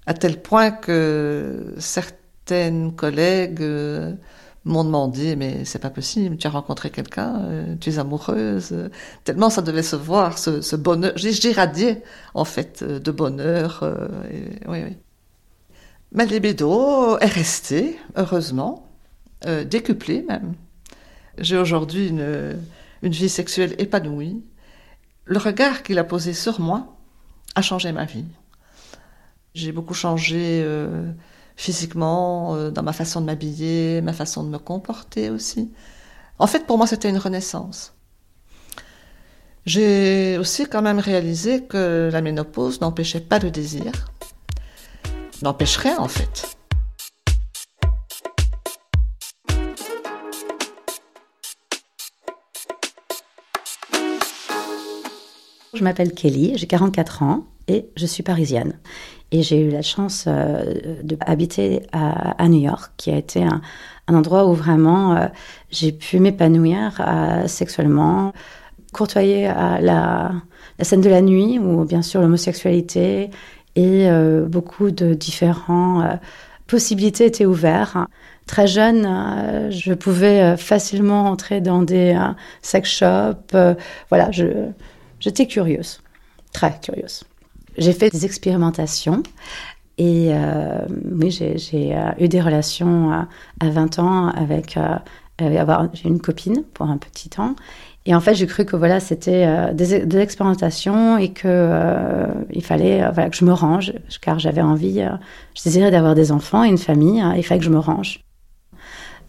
à 0.06 0.14
tel 0.14 0.40
point 0.40 0.70
que 0.70 1.74
certaines 1.78 2.94
collègues 2.94 3.62
euh, 3.62 4.14
m'ont 4.64 4.84
demandé 4.84 5.36
mais 5.36 5.64
c'est 5.64 5.78
pas 5.78 5.90
possible, 5.90 6.36
tu 6.36 6.46
as 6.46 6.50
rencontré 6.50 6.90
quelqu'un, 6.90 7.42
euh, 7.44 7.74
tu 7.80 7.90
es 7.90 7.98
amoureuse, 7.98 8.90
tellement 9.24 9.50
ça 9.50 9.62
devait 9.62 9.82
se 9.82 9.96
voir 9.96 10.38
ce, 10.38 10.60
ce 10.60 10.76
bonheur, 10.76 11.12
j'irradiais 11.16 12.02
en 12.34 12.44
fait 12.44 12.82
de 12.84 13.10
bonheur, 13.10 13.80
euh, 13.82 14.08
oui 14.68 14.82
oui. 14.84 14.96
Ma 16.12 16.26
libido 16.26 17.18
est 17.20 17.26
restée 17.26 17.98
heureusement, 18.16 18.86
décuplée 19.64 20.22
même. 20.28 20.52
J'ai 21.38 21.56
aujourd'hui 21.56 22.08
une 22.08 22.58
vie 23.02 23.30
sexuelle 23.30 23.74
épanouie. 23.78 24.44
Le 25.24 25.38
regard 25.38 25.82
qu'il 25.82 25.98
a 25.98 26.04
posé 26.04 26.34
sur 26.34 26.60
moi 26.60 26.98
a 27.54 27.62
changé 27.62 27.92
ma 27.92 28.04
vie. 28.04 28.26
J'ai 29.54 29.72
beaucoup 29.72 29.94
changé 29.94 30.62
euh, 30.64 31.12
physiquement, 31.56 32.54
euh, 32.54 32.70
dans 32.70 32.82
ma 32.82 32.92
façon 32.92 33.20
de 33.20 33.26
m'habiller, 33.26 34.00
ma 34.00 34.12
façon 34.12 34.44
de 34.44 34.48
me 34.48 34.58
comporter 34.58 35.30
aussi. 35.30 35.70
En 36.38 36.46
fait, 36.46 36.66
pour 36.66 36.78
moi, 36.78 36.86
c'était 36.86 37.10
une 37.10 37.18
renaissance. 37.18 37.94
J'ai 39.64 40.38
aussi 40.38 40.66
quand 40.66 40.82
même 40.82 40.98
réalisé 40.98 41.64
que 41.64 42.10
la 42.10 42.20
ménopause 42.20 42.80
n'empêchait 42.80 43.20
pas 43.20 43.38
le 43.38 43.50
désir, 43.50 43.92
n'empêcherait 45.42 45.96
en 45.96 46.08
fait. 46.08 46.56
Je 55.74 55.82
m'appelle 55.82 56.12
Kelly, 56.12 56.52
j'ai 56.56 56.66
44 56.66 57.22
ans 57.22 57.46
et 57.66 57.86
je 57.96 58.04
suis 58.04 58.22
parisienne. 58.22 58.74
Et 59.30 59.42
j'ai 59.42 59.58
eu 59.58 59.70
la 59.70 59.80
chance 59.80 60.26
euh, 60.28 60.74
d'habiter 61.02 61.86
à, 61.92 62.46
New 62.46 62.60
York, 62.60 62.92
qui 62.98 63.10
a 63.10 63.16
été 63.16 63.42
un, 63.42 63.62
endroit 64.06 64.46
où 64.46 64.52
vraiment 64.52 65.16
euh, 65.16 65.28
j'ai 65.70 65.90
pu 65.90 66.20
m'épanouir 66.20 67.00
euh, 67.00 67.46
sexuellement, 67.46 68.34
courtoyer 68.92 69.46
à 69.46 69.80
la, 69.80 70.32
scène 70.82 71.00
de 71.00 71.08
la 71.08 71.22
nuit, 71.22 71.58
où 71.58 71.84
bien 71.86 72.02
sûr 72.02 72.20
l'homosexualité 72.20 73.30
et 73.74 74.08
beaucoup 74.48 74.90
de 74.90 75.14
différentes 75.14 76.04
possibilités 76.66 77.24
étaient 77.24 77.46
ouvertes. 77.46 77.96
Très 78.46 78.66
jeune, 78.66 79.70
je 79.70 79.94
pouvais 79.94 80.58
facilement 80.58 81.24
entrer 81.30 81.62
dans 81.62 81.80
des 81.80 82.14
sex 82.60 82.90
shops. 82.90 83.56
voilà, 84.10 84.30
j'étais 85.22 85.46
curieuse, 85.46 86.02
très 86.52 86.78
curieuse. 86.80 87.24
J'ai 87.78 87.92
fait 87.92 88.10
des 88.10 88.26
expérimentations 88.26 89.22
et 89.98 90.30
euh, 90.32 90.78
oui, 91.10 91.30
j'ai 91.30 91.96
euh, 91.96 92.10
eu 92.18 92.28
des 92.28 92.40
relations 92.40 93.12
à, 93.12 93.28
à 93.60 93.70
20 93.70 93.98
ans 93.98 94.28
avec, 94.28 94.76
euh, 94.76 94.98
avoir 95.58 95.88
j'ai 95.94 96.08
une 96.08 96.20
copine 96.20 96.64
pour 96.74 96.86
un 96.86 96.98
petit 96.98 97.28
temps. 97.28 97.54
Et 98.04 98.14
en 98.14 98.20
fait, 98.20 98.34
j'ai 98.34 98.46
cru 98.46 98.64
que 98.64 98.74
voilà, 98.74 98.98
c'était 98.98 99.72
des, 99.74 100.04
des, 100.04 100.18
expérimentations 100.18 101.18
et 101.18 101.28
que 101.28 102.26
il 102.50 102.64
fallait 102.64 103.08
que 103.30 103.36
je 103.36 103.44
me 103.44 103.52
range, 103.52 103.92
car 104.20 104.40
j'avais 104.40 104.60
envie, 104.60 105.06
je 105.54 105.62
désirais 105.62 105.92
d'avoir 105.92 106.16
des 106.16 106.32
enfants 106.32 106.64
et 106.64 106.68
une 106.68 106.78
famille. 106.78 107.20
Hein, 107.20 107.34
il 107.36 107.44
fallait 107.44 107.60
que 107.60 107.64
je 107.64 107.70
me 107.70 107.78
range. 107.78 108.24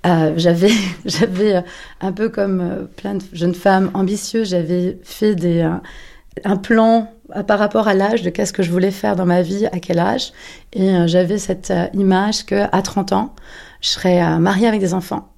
J'avais, 0.03 0.71
j'avais 1.05 1.63
un 2.01 2.11
peu 2.11 2.29
comme 2.29 2.87
plein 2.97 3.15
de 3.15 3.23
jeunes 3.33 3.55
femmes 3.55 3.91
ambitieuses, 3.93 4.49
j'avais 4.49 4.99
fait 5.03 5.35
des, 5.35 5.67
un 6.43 6.57
plan 6.57 7.09
par 7.47 7.59
rapport 7.59 7.87
à 7.87 7.93
l'âge 7.93 8.21
de 8.21 8.29
qu'est-ce 8.29 8.53
que 8.53 8.63
je 8.63 8.71
voulais 8.71 8.91
faire 8.91 9.15
dans 9.15 9.25
ma 9.25 9.41
vie, 9.41 9.65
à 9.67 9.79
quel 9.79 9.99
âge. 9.99 10.31
Et 10.73 10.89
euh, 10.89 11.07
j'avais 11.07 11.37
cette 11.37 11.71
euh, 11.71 11.87
image 11.93 12.45
que 12.45 12.67
à 12.71 12.81
30 12.81 13.13
ans, 13.13 13.35
je 13.81 13.89
serais 13.89 14.21
euh, 14.21 14.37
mariée 14.37 14.67
avec 14.67 14.79
des 14.79 14.93
enfants. 14.93 15.29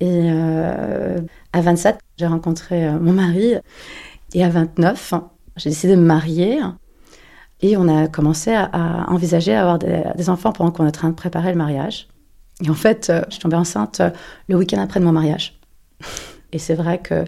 Et 0.00 0.28
à 0.28 1.60
27, 1.62 1.98
j'ai 2.18 2.26
rencontré 2.26 2.90
mon 2.90 3.12
mari. 3.12 3.54
Et 4.34 4.44
à 4.44 4.50
29, 4.50 5.14
j'ai 5.56 5.70
décidé 5.70 5.94
de 5.94 6.00
me 6.00 6.04
marier. 6.04 6.60
Et 7.62 7.78
on 7.78 7.88
a 7.88 8.08
commencé 8.08 8.52
à, 8.52 9.06
envisager 9.08 9.52
d'avoir 9.52 9.78
des, 9.78 10.02
des, 10.14 10.28
enfants 10.28 10.52
pendant 10.52 10.72
qu'on 10.72 10.84
est 10.84 10.88
en 10.88 10.90
train 10.90 11.08
de 11.08 11.14
préparer 11.14 11.52
le 11.52 11.56
mariage. 11.56 12.08
Et 12.62 12.70
en 12.70 12.74
fait, 12.74 13.10
je 13.26 13.32
suis 13.32 13.40
tombée 13.40 13.56
enceinte 13.56 14.02
le 14.48 14.56
week-end 14.56 14.80
après 14.80 15.00
mon 15.00 15.12
mariage. 15.12 15.58
Et 16.52 16.58
c'est 16.58 16.74
vrai 16.74 16.98
que 16.98 17.24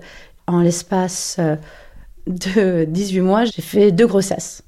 en 0.46 0.60
l'espace 0.60 1.40
de 2.26 2.84
18 2.84 3.20
mois, 3.20 3.44
j'ai 3.44 3.62
fait 3.62 3.92
deux 3.92 4.06
grossesses. 4.06 4.62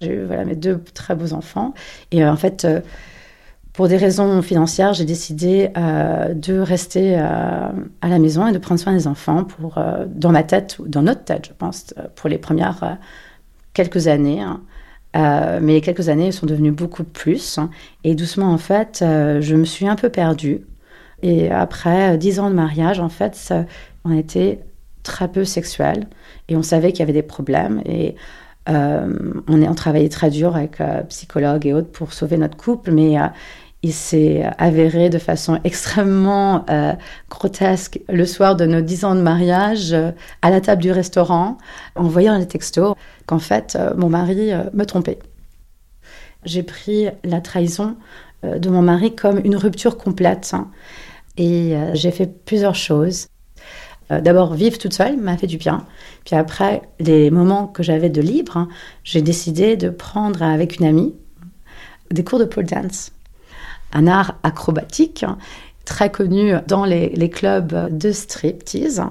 J'ai 0.00 0.12
eu 0.12 0.24
voilà, 0.24 0.44
mes 0.44 0.56
deux 0.56 0.82
très 0.94 1.14
beaux 1.14 1.32
enfants. 1.32 1.74
Et 2.10 2.24
euh, 2.24 2.32
en 2.32 2.36
fait, 2.36 2.64
euh, 2.64 2.80
pour 3.72 3.88
des 3.88 3.96
raisons 3.96 4.40
financières, 4.42 4.94
j'ai 4.94 5.04
décidé 5.04 5.70
euh, 5.76 6.34
de 6.34 6.58
rester 6.58 7.16
à 7.16 7.72
la 8.02 8.18
maison 8.18 8.46
et 8.46 8.52
de 8.52 8.58
prendre 8.58 8.80
soin 8.80 8.92
des 8.92 9.06
enfants 9.06 9.44
pour, 9.44 9.78
dans 10.08 10.32
ma 10.32 10.42
tête, 10.42 10.78
ou 10.80 10.88
dans 10.88 11.02
notre 11.02 11.24
tête, 11.24 11.46
je 11.46 11.52
pense, 11.52 11.94
pour 12.16 12.28
les 12.28 12.36
premières 12.36 12.98
quelques 13.72 14.08
années. 14.08 14.42
Hein. 14.42 14.60
Mais 15.14 15.72
les 15.72 15.80
quelques 15.80 16.08
années 16.08 16.32
sont 16.32 16.46
devenues 16.46 16.72
beaucoup 16.72 17.04
plus. 17.04 17.58
Hein. 17.58 17.70
et 18.04 18.14
doucement, 18.14 18.52
en 18.52 18.58
fait, 18.58 18.98
je 19.00 19.54
me 19.56 19.64
suis 19.64 19.88
un 19.88 19.96
peu 19.96 20.08
perdue. 20.08 20.60
Et 21.22 21.50
après 21.50 22.16
dix 22.16 22.40
ans 22.40 22.48
de 22.48 22.54
mariage, 22.54 23.00
en 23.00 23.08
fait, 23.08 23.34
ça, 23.34 23.64
on 24.04 24.16
était 24.16 24.60
très 25.02 25.28
peu 25.28 25.44
sexuel 25.44 26.08
et 26.48 26.56
on 26.56 26.62
savait 26.62 26.92
qu'il 26.92 27.00
y 27.00 27.02
avait 27.02 27.12
des 27.12 27.22
problèmes 27.22 27.82
et 27.84 28.14
euh, 28.68 29.40
on, 29.48 29.62
est, 29.62 29.68
on 29.68 29.74
travaillait 29.74 30.08
très 30.08 30.30
dur 30.30 30.54
avec 30.54 30.80
euh, 30.80 31.02
psychologues 31.04 31.66
et 31.66 31.72
autres 31.72 31.90
pour 31.90 32.12
sauver 32.12 32.36
notre 32.36 32.56
couple, 32.56 32.92
mais 32.92 33.18
euh, 33.18 33.26
il 33.82 33.92
s'est 33.92 34.44
avéré 34.58 35.08
de 35.08 35.18
façon 35.18 35.58
extrêmement 35.64 36.66
grotesque 37.30 38.00
le 38.08 38.26
soir 38.26 38.54
de 38.56 38.66
nos 38.66 38.82
dix 38.82 39.04
ans 39.04 39.14
de 39.14 39.22
mariage 39.22 39.96
à 40.42 40.50
la 40.50 40.60
table 40.60 40.82
du 40.82 40.92
restaurant, 40.92 41.56
en 41.94 42.04
voyant 42.04 42.36
les 42.36 42.46
textos, 42.46 42.94
qu'en 43.24 43.38
fait 43.38 43.78
mon 43.96 44.10
mari 44.10 44.50
me 44.74 44.84
trompait. 44.84 45.18
J'ai 46.44 46.62
pris 46.62 47.08
la 47.24 47.40
trahison 47.40 47.96
de 48.42 48.68
mon 48.68 48.82
mari 48.82 49.14
comme 49.16 49.40
une 49.44 49.56
rupture 49.56 49.96
complète 49.96 50.50
hein, 50.52 50.70
et 51.38 51.74
j'ai 51.94 52.10
fait 52.10 52.26
plusieurs 52.26 52.74
choses. 52.74 53.28
Euh, 54.10 54.20
d'abord, 54.20 54.54
vivre 54.54 54.78
toute 54.78 54.92
seule 54.92 55.16
m'a 55.16 55.36
fait 55.36 55.46
du 55.46 55.56
bien. 55.56 55.86
Puis 56.24 56.36
après, 56.36 56.82
les 56.98 57.30
moments 57.30 57.66
que 57.66 57.82
j'avais 57.82 58.10
de 58.10 58.20
libre, 58.20 58.56
hein, 58.56 58.68
j'ai 59.04 59.22
décidé 59.22 59.76
de 59.76 59.90
prendre 59.90 60.42
avec 60.42 60.78
une 60.78 60.86
amie 60.86 61.14
des 62.10 62.24
cours 62.24 62.40
de 62.40 62.44
pole 62.44 62.66
dance, 62.66 63.12
un 63.92 64.06
art 64.06 64.36
acrobatique 64.42 65.22
hein, 65.22 65.38
très 65.84 66.10
connu 66.10 66.54
dans 66.68 66.84
les, 66.84 67.30
clubs 67.30 67.96
de 67.96 68.12
striptease. 68.12 69.02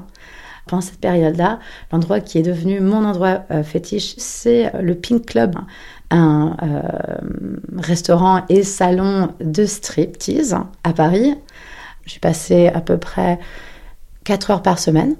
Pendant 0.68 0.82
cette 0.82 1.00
période-là, 1.00 1.60
l'endroit 1.92 2.20
qui 2.20 2.38
est 2.38 2.44
devenu 2.44 2.80
mon 2.80 3.04
endroit 3.04 3.44
euh, 3.50 3.64
fétiche, 3.64 4.14
c'est 4.18 4.72
le 4.80 4.94
Pink 4.94 5.26
Club, 5.26 5.56
un 6.12 6.56
euh, 6.62 6.82
restaurant 7.78 8.46
et 8.50 8.64
salon 8.64 9.34
de 9.42 9.66
striptease 9.66 10.56
à 10.84 10.94
Paris. 10.94 11.36
J'ai 12.06 12.20
passé 12.20 12.68
à 12.68 12.82
peu 12.82 12.98
près 12.98 13.40
4 14.26 14.52
heures 14.52 14.62
par 14.62 14.80
semaine 14.80 15.16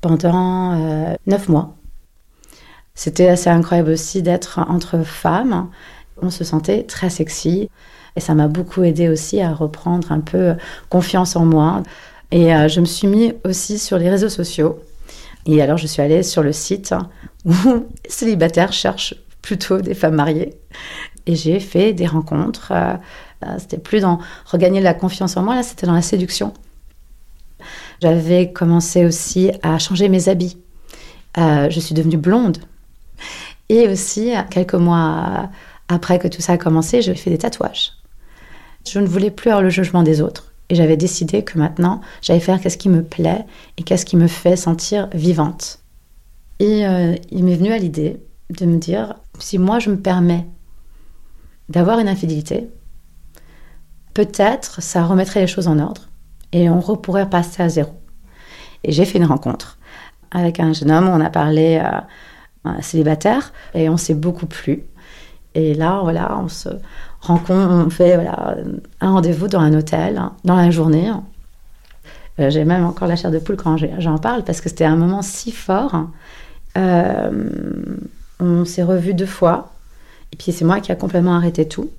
pendant 0.00 0.72
euh, 0.72 1.14
9 1.26 1.48
mois. 1.48 1.76
C'était 2.94 3.28
assez 3.28 3.50
incroyable 3.50 3.90
aussi 3.90 4.22
d'être 4.22 4.58
entre 4.68 5.02
femmes. 5.02 5.68
On 6.20 6.30
se 6.30 6.44
sentait 6.44 6.82
très 6.82 7.10
sexy 7.10 7.68
et 8.18 8.20
ça 8.20 8.34
m'a 8.34 8.48
beaucoup 8.48 8.82
aidé 8.82 9.08
aussi 9.08 9.40
à 9.40 9.52
reprendre 9.52 10.10
un 10.10 10.18
peu 10.18 10.56
confiance 10.88 11.36
en 11.36 11.44
moi. 11.44 11.84
Et 12.32 12.52
euh, 12.52 12.66
je 12.66 12.80
me 12.80 12.84
suis 12.84 13.06
mis 13.06 13.32
aussi 13.44 13.78
sur 13.78 13.96
les 13.96 14.10
réseaux 14.10 14.28
sociaux. 14.28 14.80
Et 15.46 15.62
alors 15.62 15.78
je 15.78 15.86
suis 15.86 16.02
allée 16.02 16.24
sur 16.24 16.42
le 16.42 16.52
site 16.52 16.92
où 17.44 17.54
célibataires 18.08 18.72
cherchent 18.72 19.14
plutôt 19.40 19.80
des 19.80 19.94
femmes 19.94 20.16
mariées. 20.16 20.54
Et 21.26 21.36
j'ai 21.36 21.60
fait 21.60 21.92
des 21.92 22.08
rencontres. 22.08 22.72
Euh, 22.72 22.96
c'était 23.58 23.78
plus 23.78 24.00
dans 24.00 24.18
regagner 24.46 24.80
la 24.80 24.94
confiance 24.94 25.36
en 25.36 25.42
moi, 25.42 25.54
là 25.54 25.62
c'était 25.62 25.86
dans 25.86 25.92
la 25.92 26.02
séduction. 26.02 26.52
J'avais 28.02 28.50
commencé 28.52 29.06
aussi 29.06 29.52
à 29.62 29.78
changer 29.78 30.08
mes 30.08 30.28
habits. 30.28 30.58
Euh, 31.38 31.70
je 31.70 31.78
suis 31.78 31.94
devenue 31.94 32.16
blonde. 32.16 32.58
Et 33.68 33.86
aussi, 33.86 34.32
quelques 34.50 34.74
mois 34.74 35.50
après 35.88 36.18
que 36.18 36.28
tout 36.28 36.42
ça 36.42 36.54
a 36.54 36.58
commencé, 36.58 37.00
j'ai 37.00 37.14
fait 37.14 37.30
des 37.30 37.38
tatouages. 37.38 37.97
Je 38.86 38.98
ne 38.98 39.06
voulais 39.06 39.30
plus 39.30 39.50
avoir 39.50 39.62
le 39.62 39.70
jugement 39.70 40.02
des 40.02 40.20
autres. 40.20 40.52
Et 40.70 40.74
j'avais 40.74 40.96
décidé 40.96 41.44
que 41.44 41.58
maintenant, 41.58 42.00
j'allais 42.20 42.40
faire 42.40 42.60
qu'est-ce 42.60 42.76
qui 42.76 42.88
me 42.88 43.02
plaît 43.02 43.44
et 43.78 43.82
qu'est-ce 43.82 44.04
qui 44.04 44.16
me 44.16 44.26
fait 44.26 44.56
sentir 44.56 45.08
vivante. 45.14 45.80
Et 46.60 46.86
euh, 46.86 47.14
il 47.30 47.44
m'est 47.44 47.56
venu 47.56 47.72
à 47.72 47.78
l'idée 47.78 48.20
de 48.50 48.66
me 48.66 48.78
dire, 48.78 49.14
si 49.38 49.58
moi 49.58 49.78
je 49.78 49.90
me 49.90 49.98
permets 49.98 50.46
d'avoir 51.68 51.98
une 51.98 52.08
infidélité, 52.08 52.68
peut-être 54.14 54.82
ça 54.82 55.04
remettrait 55.04 55.40
les 55.40 55.46
choses 55.46 55.68
en 55.68 55.78
ordre 55.78 56.08
et 56.52 56.68
on 56.68 56.80
pourrait 56.96 57.30
passer 57.30 57.62
à 57.62 57.68
zéro. 57.68 57.92
Et 58.84 58.92
j'ai 58.92 59.04
fait 59.04 59.18
une 59.18 59.24
rencontre 59.24 59.78
avec 60.30 60.60
un 60.60 60.72
jeune 60.72 60.90
homme, 60.90 61.08
on 61.08 61.20
a 61.20 61.30
parlé 61.30 61.80
euh, 61.82 62.00
un 62.64 62.82
célibataire 62.82 63.52
et 63.74 63.88
on 63.88 63.96
s'est 63.96 64.14
beaucoup 64.14 64.46
plu. 64.46 64.84
Et 65.54 65.74
là, 65.74 66.00
voilà, 66.02 66.38
on 66.38 66.48
se 66.48 66.68
rencontre, 67.28 67.70
on 67.70 67.90
fait 67.90 68.16
voilà, 68.16 68.56
un 69.00 69.12
rendez-vous 69.12 69.48
dans 69.48 69.60
un 69.60 69.72
hôtel, 69.74 70.20
dans 70.44 70.56
la 70.56 70.70
journée. 70.70 71.10
Euh, 72.40 72.50
j'ai 72.50 72.64
même 72.64 72.84
encore 72.84 73.08
la 73.08 73.16
chair 73.16 73.30
de 73.30 73.38
poule 73.38 73.56
quand 73.56 73.76
j'en 73.76 74.18
parle 74.18 74.44
parce 74.44 74.60
que 74.60 74.68
c'était 74.68 74.84
un 74.84 74.96
moment 74.96 75.22
si 75.22 75.50
fort. 75.50 76.08
Euh, 76.76 77.30
on 78.40 78.64
s'est 78.64 78.82
revus 78.82 79.14
deux 79.14 79.26
fois. 79.26 79.72
Et 80.32 80.36
puis 80.36 80.52
c'est 80.52 80.64
moi 80.64 80.80
qui 80.80 80.92
a 80.92 80.94
complètement 80.94 81.34
arrêté 81.34 81.66
tout. 81.66 81.90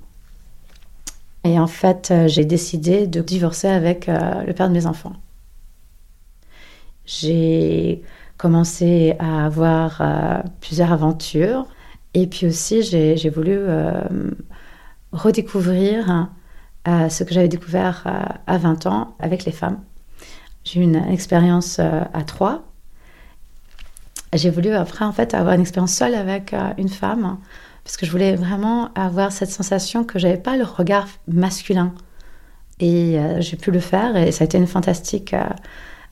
Et 1.44 1.58
en 1.58 1.66
fait, 1.66 2.10
euh, 2.10 2.28
j'ai 2.28 2.44
décidé 2.44 3.06
de 3.06 3.20
divorcer 3.20 3.68
avec 3.68 4.06
le 4.06 4.52
père 4.52 4.68
de 4.68 4.74
mes 4.74 4.86
enfants. 4.86 5.14
J'ai 7.06 8.02
commencé 8.36 9.16
à 9.18 9.44
avoir 9.44 10.02
plusieurs 10.60 10.92
aventures. 10.92 11.66
Et 12.14 12.26
puis 12.26 12.46
aussi, 12.46 12.82
j'ai 12.82 13.30
voulu 13.30 13.58
redécouvrir 15.12 16.28
euh, 16.88 17.08
ce 17.08 17.24
que 17.24 17.34
j'avais 17.34 17.48
découvert 17.48 18.06
à 18.46 18.58
20 18.58 18.86
ans 18.86 19.16
avec 19.18 19.44
les 19.44 19.52
femmes. 19.52 19.80
J'ai 20.64 20.80
eu 20.80 20.82
une 20.82 20.96
expérience 20.96 21.78
à 21.78 22.22
trois. 22.24 22.64
J'ai 24.34 24.50
voulu 24.50 24.70
après, 24.70 25.04
en 25.04 25.12
fait, 25.12 25.34
avoir 25.34 25.54
une 25.54 25.62
expérience 25.62 25.94
seule 25.94 26.14
avec 26.14 26.54
une 26.76 26.88
femme 26.88 27.38
parce 27.82 27.96
que 27.96 28.04
je 28.04 28.10
voulais 28.10 28.36
vraiment 28.36 28.92
avoir 28.94 29.32
cette 29.32 29.50
sensation 29.50 30.04
que 30.04 30.18
j'avais 30.18 30.36
pas 30.36 30.56
le 30.56 30.64
regard 30.64 31.08
masculin. 31.26 31.94
Et 32.78 33.18
j'ai 33.38 33.56
pu 33.56 33.70
le 33.70 33.80
faire 33.80 34.16
et 34.16 34.32
ça 34.32 34.44
a 34.44 34.46
été 34.46 34.58
une 34.58 34.66
fantastique 34.66 35.34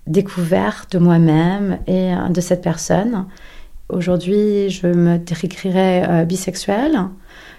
découverte 0.09 0.93
de 0.93 0.99
moi-même 0.99 1.79
et 1.87 2.15
euh, 2.15 2.29
de 2.29 2.41
cette 2.41 2.63
personne. 2.63 3.27
Aujourd'hui, 3.89 4.71
je 4.71 4.87
me 4.87 5.19
décrirais 5.19 6.05
euh, 6.09 6.25
bisexuelle, 6.25 6.99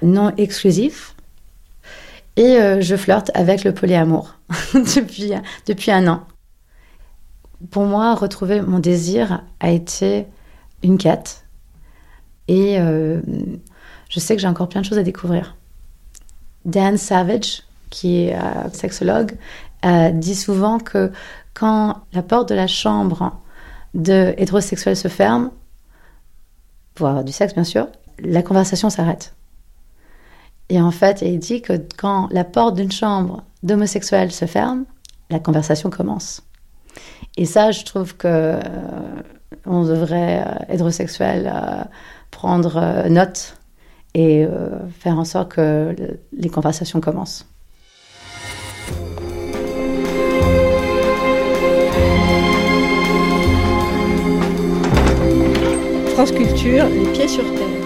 non 0.02 0.32
exclusif. 0.38 1.16
Et 2.40 2.56
euh, 2.56 2.80
je 2.80 2.96
flirte 2.96 3.32
avec 3.34 3.66
le 3.66 3.74
polyamour 3.74 4.36
depuis, 4.74 5.34
depuis 5.68 5.92
un 5.92 6.08
an. 6.08 6.24
Pour 7.70 7.84
moi, 7.84 8.16
retrouver 8.16 8.62
mon 8.62 8.80
désir 8.80 9.44
a 9.60 9.70
été 9.72 10.26
une 10.82 10.98
quête. 10.98 11.44
Et 12.48 12.78
je 12.80 14.20
sais 14.20 14.36
que 14.36 14.42
j'ai 14.42 14.48
encore 14.48 14.70
plein 14.70 14.82
de 14.82 14.86
choses 14.86 14.98
à 14.98 15.04
découvrir. 15.04 15.58
Dan 16.64 16.98
Savage, 16.98 17.64
qui 17.90 18.22
est 18.22 18.36
sexologue, 18.74 19.34
dit 20.14 20.34
souvent 20.34 20.80
que 20.80 21.12
quand 21.54 21.98
la 22.14 22.24
porte 22.24 22.50
de 22.50 22.56
la 22.56 22.66
chambre 22.66 23.38
de 23.94 24.34
hétérosexuel 24.38 24.96
se 24.96 25.10
ferme, 25.10 25.52
pour 26.96 27.08
avoir 27.08 27.26
du 27.26 27.34
sexe 27.34 27.54
bien 27.54 27.66
sûr, 27.66 27.88
la 28.20 28.42
conversation 28.42 28.90
s'arrête. 28.90 29.34
Et 30.70 30.80
en 30.82 30.92
fait, 30.92 31.22
il 31.22 31.40
dit 31.40 31.62
que 31.62 31.74
quand 31.98 32.28
la 32.32 32.44
porte 32.44 32.76
d'une 32.76 32.92
chambre 32.92 33.44
d'homosexuel 33.64 34.32
se 34.32 34.46
ferme, 34.46 34.86
la 35.30 35.40
conversation 35.40 35.90
commence. 35.90 36.44
Et 37.38 37.46
ça, 37.46 37.72
je 37.72 37.84
trouve 37.84 38.16
que 38.16 38.28
euh, 38.28 38.60
on 39.66 39.84
devrait, 39.84 40.44
euh, 40.46 40.74
hétérosexuel, 40.74 41.52
euh, 41.54 41.84
prendre 42.32 43.08
note 43.10 43.56
et 44.16 44.48
faire 45.00 45.20
en 45.20 45.24
sorte 45.26 45.52
que 45.52 45.96
les 46.36 46.50
conversations 46.50 47.00
commencent. 47.00 47.46
France 56.14 56.32
Culture, 56.32 56.86
les 56.90 57.12
pieds 57.14 57.28
sur 57.28 57.44
terre. 57.56 57.79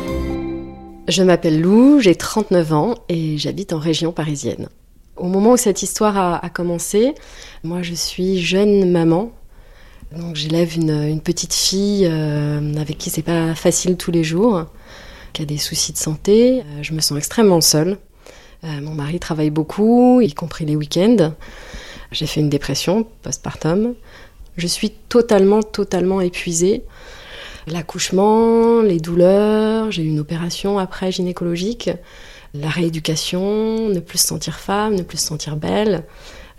Je 1.10 1.22
m'appelle 1.22 1.60
Lou, 1.60 2.00
j'ai 2.00 2.16
39 2.16 2.74
ans 2.74 2.96
et 3.10 3.38
j'habite 3.38 3.74
en 3.74 3.78
région 3.78 4.14
parisienne. 4.14 4.70
Au 5.18 5.28
moment 5.28 5.52
où 5.52 5.58
cette 5.58 5.84
histoire 5.84 6.18
a, 6.18 6.50
commencé, 6.50 7.14
moi 7.64 7.82
je 7.82 7.94
suis 7.94 8.40
jeune 8.40 8.90
maman. 8.90 9.34
Donc 10.16 10.38
j'élève 10.38 10.78
une, 10.78 11.20
petite 11.20 11.54
fille 11.54 12.08
euh, 12.10 12.76
avec 12.78 12.98
qui 12.98 13.10
c'est 13.10 13.22
pas 13.22 13.54
facile 13.54 13.98
tous 13.98 14.12
les 14.12 14.24
jours, 14.24 14.66
qui 15.34 15.42
a 15.42 15.46
des 15.46 15.58
soucis 15.58 15.92
de 15.92 15.98
santé. 15.98 16.62
Euh, 16.62 16.84
je 16.84 16.94
me 16.94 17.02
sens 17.02 17.18
extrêmement 17.18 17.60
seule. 17.60 17.98
Euh, 18.64 18.80
mon 18.82 18.94
mari 18.94 19.20
travaille 19.20 19.50
beaucoup, 19.50 20.22
y 20.22 20.34
compris 20.34 20.66
les 20.66 20.78
week-ends. 20.78 21.34
J'ai 22.14 22.28
fait 22.28 22.40
une 22.40 22.50
dépression 22.50 23.06
postpartum. 23.24 23.94
Je 24.56 24.68
suis 24.68 24.92
totalement, 25.10 25.64
totalement 25.64 26.22
épuisée. 26.22 26.84
L'accouchement, 27.68 28.82
les 28.82 29.00
douleurs, 29.00 29.92
j'ai 29.92 30.04
eu 30.04 30.08
une 30.08 30.20
opération 30.20 30.80
après 30.80 31.12
gynécologique, 31.12 31.90
la 32.54 32.70
rééducation, 32.70 33.90
ne 33.90 34.00
plus 34.00 34.20
se 34.20 34.28
sentir 34.28 34.60
femme, 34.60 34.96
ne 34.96 35.04
plus 35.04 35.18
se 35.18 35.28
sentir 35.28 35.56
belle. 35.56 36.04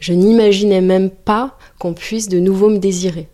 Je 0.01 0.13
n'imaginais 0.13 0.81
même 0.81 1.11
pas 1.11 1.57
qu'on 1.79 1.95
puisse 1.95 2.29
de 2.29 2.39
nouveau 2.39 2.69
me 2.69 2.79
désirer. 2.79 3.29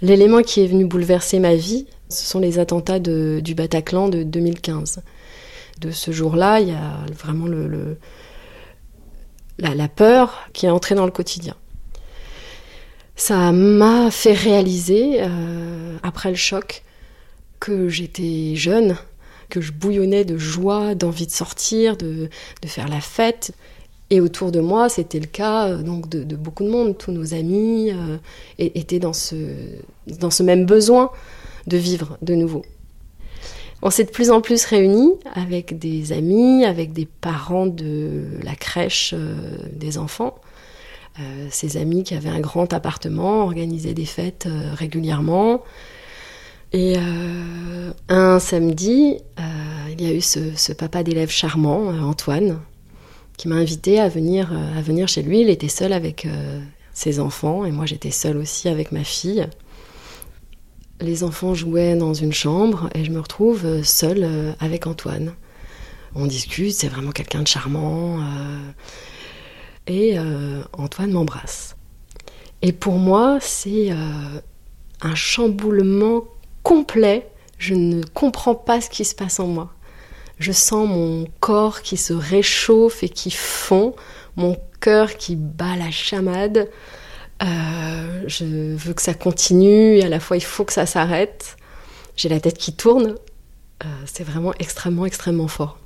L'élément 0.00 0.42
qui 0.42 0.62
est 0.62 0.66
venu 0.66 0.84
bouleverser 0.84 1.38
ma 1.38 1.54
vie, 1.54 1.86
ce 2.08 2.26
sont 2.26 2.40
les 2.40 2.58
attentats 2.58 2.98
du 2.98 3.54
Bataclan 3.54 4.08
de 4.08 4.22
2015. 4.22 5.02
De 5.80 5.90
ce 5.90 6.10
jour-là, 6.10 6.60
il 6.60 6.68
y 6.68 6.72
a 6.72 6.98
vraiment 7.16 7.46
le, 7.46 7.96
la, 9.58 9.88
peur 9.88 10.48
qui 10.52 10.66
est 10.66 10.70
entrée 10.70 10.94
dans 10.94 11.04
le 11.04 11.12
quotidien 11.12 11.54
ça 13.16 13.52
m'a 13.52 14.10
fait 14.10 14.32
réaliser, 14.32 15.18
euh, 15.20 15.96
après 16.02 16.30
le 16.30 16.36
choc, 16.36 16.82
que 17.60 17.88
j'étais 17.88 18.56
jeune, 18.56 18.96
que 19.48 19.60
je 19.60 19.72
bouillonnais 19.72 20.24
de 20.24 20.38
joie, 20.38 20.94
d'envie 20.94 21.26
de 21.26 21.32
sortir, 21.32 21.96
de, 21.96 22.28
faire 22.66 22.88
la 22.88 23.00
fête. 23.00 23.52
Et 24.10 24.20
autour 24.20 24.50
de 24.50 24.60
moi, 24.60 24.88
c'était 24.88 25.20
le 25.20 25.26
cas 25.26 25.68
euh, 25.68 25.82
donc 25.82 26.08
de, 26.08 26.36
beaucoup 26.36 26.64
de 26.64 26.70
monde. 26.70 26.98
Tous 26.98 27.12
nos 27.12 27.34
amis 27.34 27.90
euh, 27.92 28.18
étaient 28.58 28.98
dans 28.98 29.12
ce, 29.12 29.36
dans 30.06 30.30
ce 30.30 30.42
même 30.42 30.66
besoin 30.66 31.10
de 31.66 31.76
vivre 31.76 32.18
de 32.22 32.34
nouveau. 32.34 32.64
On 33.82 33.90
s'est 33.90 34.04
de 34.04 34.10
plus 34.10 34.30
en 34.30 34.40
plus 34.40 34.64
réunis 34.64 35.12
avec 35.34 35.78
des 35.78 36.12
amis, 36.12 36.64
avec 36.64 36.92
des 36.92 37.06
parents 37.06 37.66
de 37.66 38.38
la 38.42 38.54
crèche 38.54 39.12
des 39.72 39.98
enfants. 39.98 40.36
Euh, 41.20 41.48
ses 41.50 41.76
amis 41.76 42.04
qui 42.04 42.14
avaient 42.14 42.30
un 42.30 42.40
grand 42.40 42.72
appartement 42.72 43.42
organisaient 43.42 43.92
des 43.92 44.06
fêtes 44.06 44.46
euh, 44.46 44.72
régulièrement. 44.72 45.62
Et 46.72 46.94
euh, 46.96 47.92
un 48.08 48.38
samedi, 48.38 49.18
il 49.90 50.00
y 50.00 50.06
a 50.06 50.14
eu 50.14 50.22
ce, 50.22 50.72
papa 50.72 51.02
d'élève 51.02 51.28
charmant, 51.28 51.88
Antoine, 51.88 52.60
qui 53.36 53.46
m'a 53.48 53.56
invité 53.56 54.00
à 54.00 54.08
venir, 54.08 54.50
à 54.74 54.80
venir 54.80 55.06
chez 55.06 55.20
lui. 55.20 55.42
Il 55.42 55.50
était 55.50 55.68
seul 55.68 55.92
avec 55.92 56.26
ses 56.94 57.20
enfants 57.20 57.66
et 57.66 57.70
moi 57.70 57.84
j'étais 57.84 58.10
seule 58.10 58.38
aussi 58.38 58.70
avec 58.70 58.90
ma 58.90 59.04
fille. 59.04 59.46
Les 61.02 61.24
enfants 61.24 61.52
jouaient 61.52 61.94
dans 61.94 62.14
une 62.14 62.32
chambre 62.32 62.88
et 62.94 63.04
je 63.04 63.10
me 63.10 63.20
retrouve 63.20 63.82
seule 63.82 64.54
avec 64.58 64.86
Antoine. 64.86 65.34
On 66.14 66.24
discute, 66.24 66.72
c'est 66.72 66.88
vraiment 66.88 67.12
quelqu'un 67.12 67.42
de 67.42 67.48
charmant 67.48 68.18
et 69.86 70.18
euh, 70.18 70.62
Antoine 70.72 71.12
m'embrasse. 71.12 71.76
Et 72.62 72.72
pour 72.72 72.94
moi, 72.94 73.38
c'est 73.40 73.90
euh, 73.90 74.40
un 75.00 75.14
chamboulement 75.14 76.24
complet. 76.62 77.28
Je 77.58 77.74
ne 77.74 78.02
comprends 78.02 78.54
pas 78.54 78.80
ce 78.80 78.88
qui 78.88 79.04
se 79.04 79.14
passe 79.14 79.40
en 79.40 79.46
moi. 79.46 79.72
Je 80.38 80.52
sens 80.52 80.88
mon 80.88 81.26
corps 81.40 81.82
qui 81.82 81.96
se 81.96 82.12
réchauffe 82.12 83.02
et 83.02 83.08
qui 83.08 83.30
fond, 83.30 83.94
mon 84.36 84.56
cœur 84.80 85.16
qui 85.16 85.36
bat 85.36 85.76
la 85.76 85.90
chamade. 85.90 86.70
Euh, 87.42 88.22
je 88.26 88.76
veux 88.76 88.94
que 88.94 89.02
ça 89.02 89.14
continue 89.14 89.96
et 89.96 90.04
à 90.04 90.08
la 90.08 90.20
fois 90.20 90.36
il 90.36 90.44
faut 90.44 90.64
que 90.64 90.72
ça 90.72 90.86
s'arrête. 90.86 91.56
J'ai 92.16 92.28
la 92.28 92.40
tête 92.40 92.58
qui 92.58 92.74
tourne. 92.74 93.16
c'est 94.04 94.22
vraiment 94.22 94.52
extrêmement, 94.60 95.06
extrêmement 95.06 95.48
fort. 95.48 95.78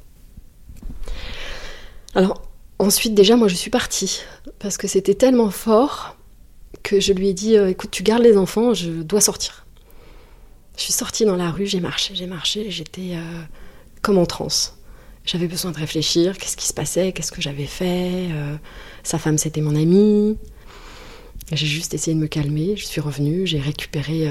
Alors, 2.15 2.43
Ensuite, 2.79 3.15
déjà, 3.15 3.37
moi, 3.37 3.49
je 3.49 3.55
suis 3.55 3.71
partie 3.71 4.23
parce 4.59 4.77
que 4.77 4.87
c'était 4.87 5.15
tellement 5.15 5.51
fort 5.51 6.17
que 6.83 7.01
je 7.01 7.13
lui 7.13 7.29
ai 7.29 7.35
dit 7.35 7.57
euh, 7.57 7.71
écoute, 7.71 7.91
tu 7.91 8.03
gardes 8.03 8.23
les 8.23 8.37
enfants, 8.37 8.75
je 8.75 8.91
dois 8.91 9.21
sortir. 9.21 9.67
Je 10.77 10.83
suis 10.83 10.93
sortie 10.93 11.25
dans 11.25 11.37
la 11.37 11.51
rue, 11.51 11.67
j'ai 11.67 11.81
marché, 11.81 12.15
j'ai 12.15 12.27
marché, 12.27 12.71
j'étais 12.71 13.15
euh, 13.15 13.43
comme 14.03 14.19
en 14.19 14.27
transe. 14.27 14.77
J'avais 15.25 15.49
besoin 15.49 15.73
de 15.73 15.79
réfléchir, 15.79 16.39
qu'est-ce 16.39 16.57
qui 16.57 16.67
se 16.67 16.75
passait, 16.75 17.13
qu'est-ce 17.13 17.33
que 17.33 17.43
j'avais 17.43 17.65
fait. 17.65 18.29
Euh, 18.31 18.57
sa 19.03 19.19
femme, 19.19 19.39
c'était 19.39 19.63
mon 19.63 19.75
amie. 19.75 20.37
J'ai 21.51 21.67
juste 21.67 21.95
essayé 21.95 22.15
de 22.15 22.21
me 22.21 22.27
calmer, 22.27 22.77
je 22.77 22.85
suis 22.85 23.01
revenue, 23.01 23.47
j'ai 23.47 23.61
récupéré 23.61 24.29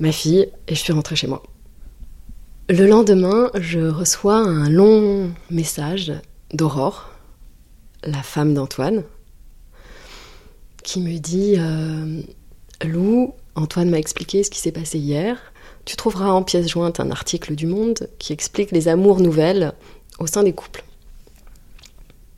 ma 0.00 0.10
fille 0.10 0.48
et 0.66 0.74
je 0.74 0.80
suis 0.80 0.92
rentrée 0.92 1.14
chez 1.14 1.28
moi. 1.28 1.44
Le 2.68 2.88
lendemain, 2.88 3.52
je 3.54 3.78
reçois 3.78 4.36
un 4.36 4.68
long 4.68 5.32
message 5.50 6.12
d'Aurore, 6.52 7.11
la 8.04 8.22
femme 8.22 8.54
d'Antoine, 8.54 9.04
qui 10.82 11.00
me 11.00 11.18
dit 11.18 11.54
euh, 11.58 12.22
Lou, 12.84 13.34
Antoine 13.54 13.90
m'a 13.90 13.98
expliqué 13.98 14.42
ce 14.42 14.50
qui 14.50 14.58
s'est 14.58 14.72
passé 14.72 14.98
hier. 14.98 15.38
Tu 15.84 15.96
trouveras 15.96 16.30
en 16.30 16.42
pièce 16.42 16.68
jointe 16.68 17.00
un 17.00 17.10
article 17.10 17.54
du 17.54 17.66
Monde 17.66 18.08
qui 18.18 18.32
explique 18.32 18.70
les 18.70 18.88
amours 18.88 19.20
nouvelles 19.20 19.72
au 20.18 20.26
sein 20.26 20.42
des 20.42 20.52
couples. 20.52 20.84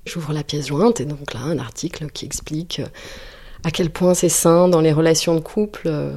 J'ouvre 0.07 0.33
la 0.33 0.43
pièce 0.43 0.67
jointe 0.67 1.01
et 1.01 1.05
donc 1.05 1.33
là 1.35 1.41
un 1.41 1.59
article 1.59 2.11
qui 2.11 2.27
explique 2.27 2.83
à 3.65 3.71
quel 3.71 3.91
point 3.91 4.15
c'est 4.15 4.29
sain 4.29 4.69
dans 4.69 4.81
les 4.81 4.93
relations 4.93 5.35
de 5.35 5.41
couple 5.41 5.83
euh, 5.87 6.15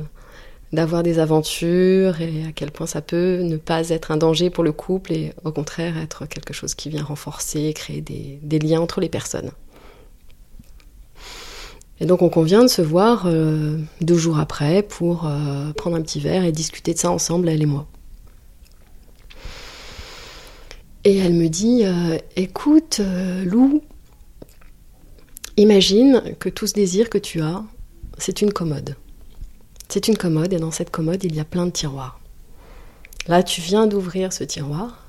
d'avoir 0.73 1.03
des 1.03 1.19
aventures 1.19 2.19
et 2.21 2.43
à 2.47 2.51
quel 2.51 2.71
point 2.71 2.87
ça 2.87 3.01
peut 3.01 3.41
ne 3.41 3.57
pas 3.57 3.89
être 3.89 4.11
un 4.11 4.17
danger 4.17 4.49
pour 4.49 4.63
le 4.63 4.71
couple 4.71 5.13
et 5.13 5.33
au 5.43 5.51
contraire 5.51 5.97
être 5.97 6.25
quelque 6.25 6.53
chose 6.53 6.75
qui 6.75 6.89
vient 6.89 7.03
renforcer, 7.03 7.73
créer 7.73 8.01
des, 8.01 8.59
liens 8.59 8.81
entre 8.81 8.99
les 8.99 9.09
personnes. 9.09 9.51
Et 11.99 12.05
donc 12.05 12.21
on 12.21 12.29
convient 12.29 12.63
de 12.63 12.67
se 12.67 12.81
voir 12.81 13.23
euh, 13.25 13.79
deux 14.01 14.17
jours 14.17 14.39
après 14.39 14.83
pour 14.83 15.25
euh, 15.25 15.71
prendre 15.73 15.95
un 15.95 16.01
petit 16.01 16.19
verre 16.19 16.43
et 16.43 16.51
discuter 16.51 16.93
de 16.93 16.99
ça 16.99 17.11
ensemble, 17.11 17.49
elle 17.49 17.61
et 17.61 17.65
moi. 17.65 17.87
Et 21.05 21.17
elle 21.17 21.33
me 21.33 21.47
dit, 21.47 21.85
euh, 21.85 22.17
écoute 22.35 22.99
Lou, 23.45 23.81
imagine 25.55 26.21
que 26.39 26.49
tout 26.49 26.67
ce 26.67 26.73
désir 26.73 27.09
que 27.09 27.17
tu 27.17 27.41
as, 27.41 27.63
c'est 28.17 28.41
une 28.41 28.51
commode. 28.51 28.95
C'est 29.89 30.07
une 30.07 30.17
commode 30.17 30.53
et 30.53 30.59
dans 30.59 30.71
cette 30.71 30.91
commode, 30.91 31.23
il 31.23 31.35
y 31.35 31.39
a 31.39 31.45
plein 31.45 31.65
de 31.65 31.71
tiroirs. 31.71 32.19
Là, 33.27 33.43
tu 33.43 33.61
viens 33.61 33.87
d'ouvrir 33.87 34.33
ce 34.33 34.43
tiroir. 34.43 35.03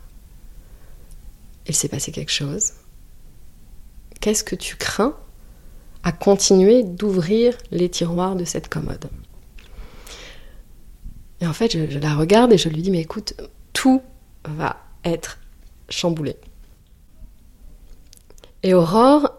Il 1.66 1.74
s'est 1.74 1.88
passé 1.88 2.12
quelque 2.12 2.32
chose. 2.32 2.72
Qu'est-ce 4.20 4.44
que 4.44 4.56
tu 4.56 4.76
crains 4.76 5.16
à 6.02 6.12
continuer 6.12 6.82
d'ouvrir 6.82 7.56
les 7.70 7.88
tiroirs 7.88 8.36
de 8.36 8.44
cette 8.44 8.68
commode? 8.68 9.08
Et 11.40 11.46
en 11.46 11.52
fait, 11.52 11.70
je, 11.70 11.98
la 11.98 12.14
regarde 12.14 12.52
et 12.52 12.58
je 12.58 12.68
lui 12.68 12.82
dis, 12.82 12.90
mais 12.90 13.00
écoute, 13.00 13.34
tout 13.72 14.02
va 14.44 14.76
être 15.04 15.38
chamboulé. 15.88 16.36
Et 18.64 18.74
Aurore 18.74 19.30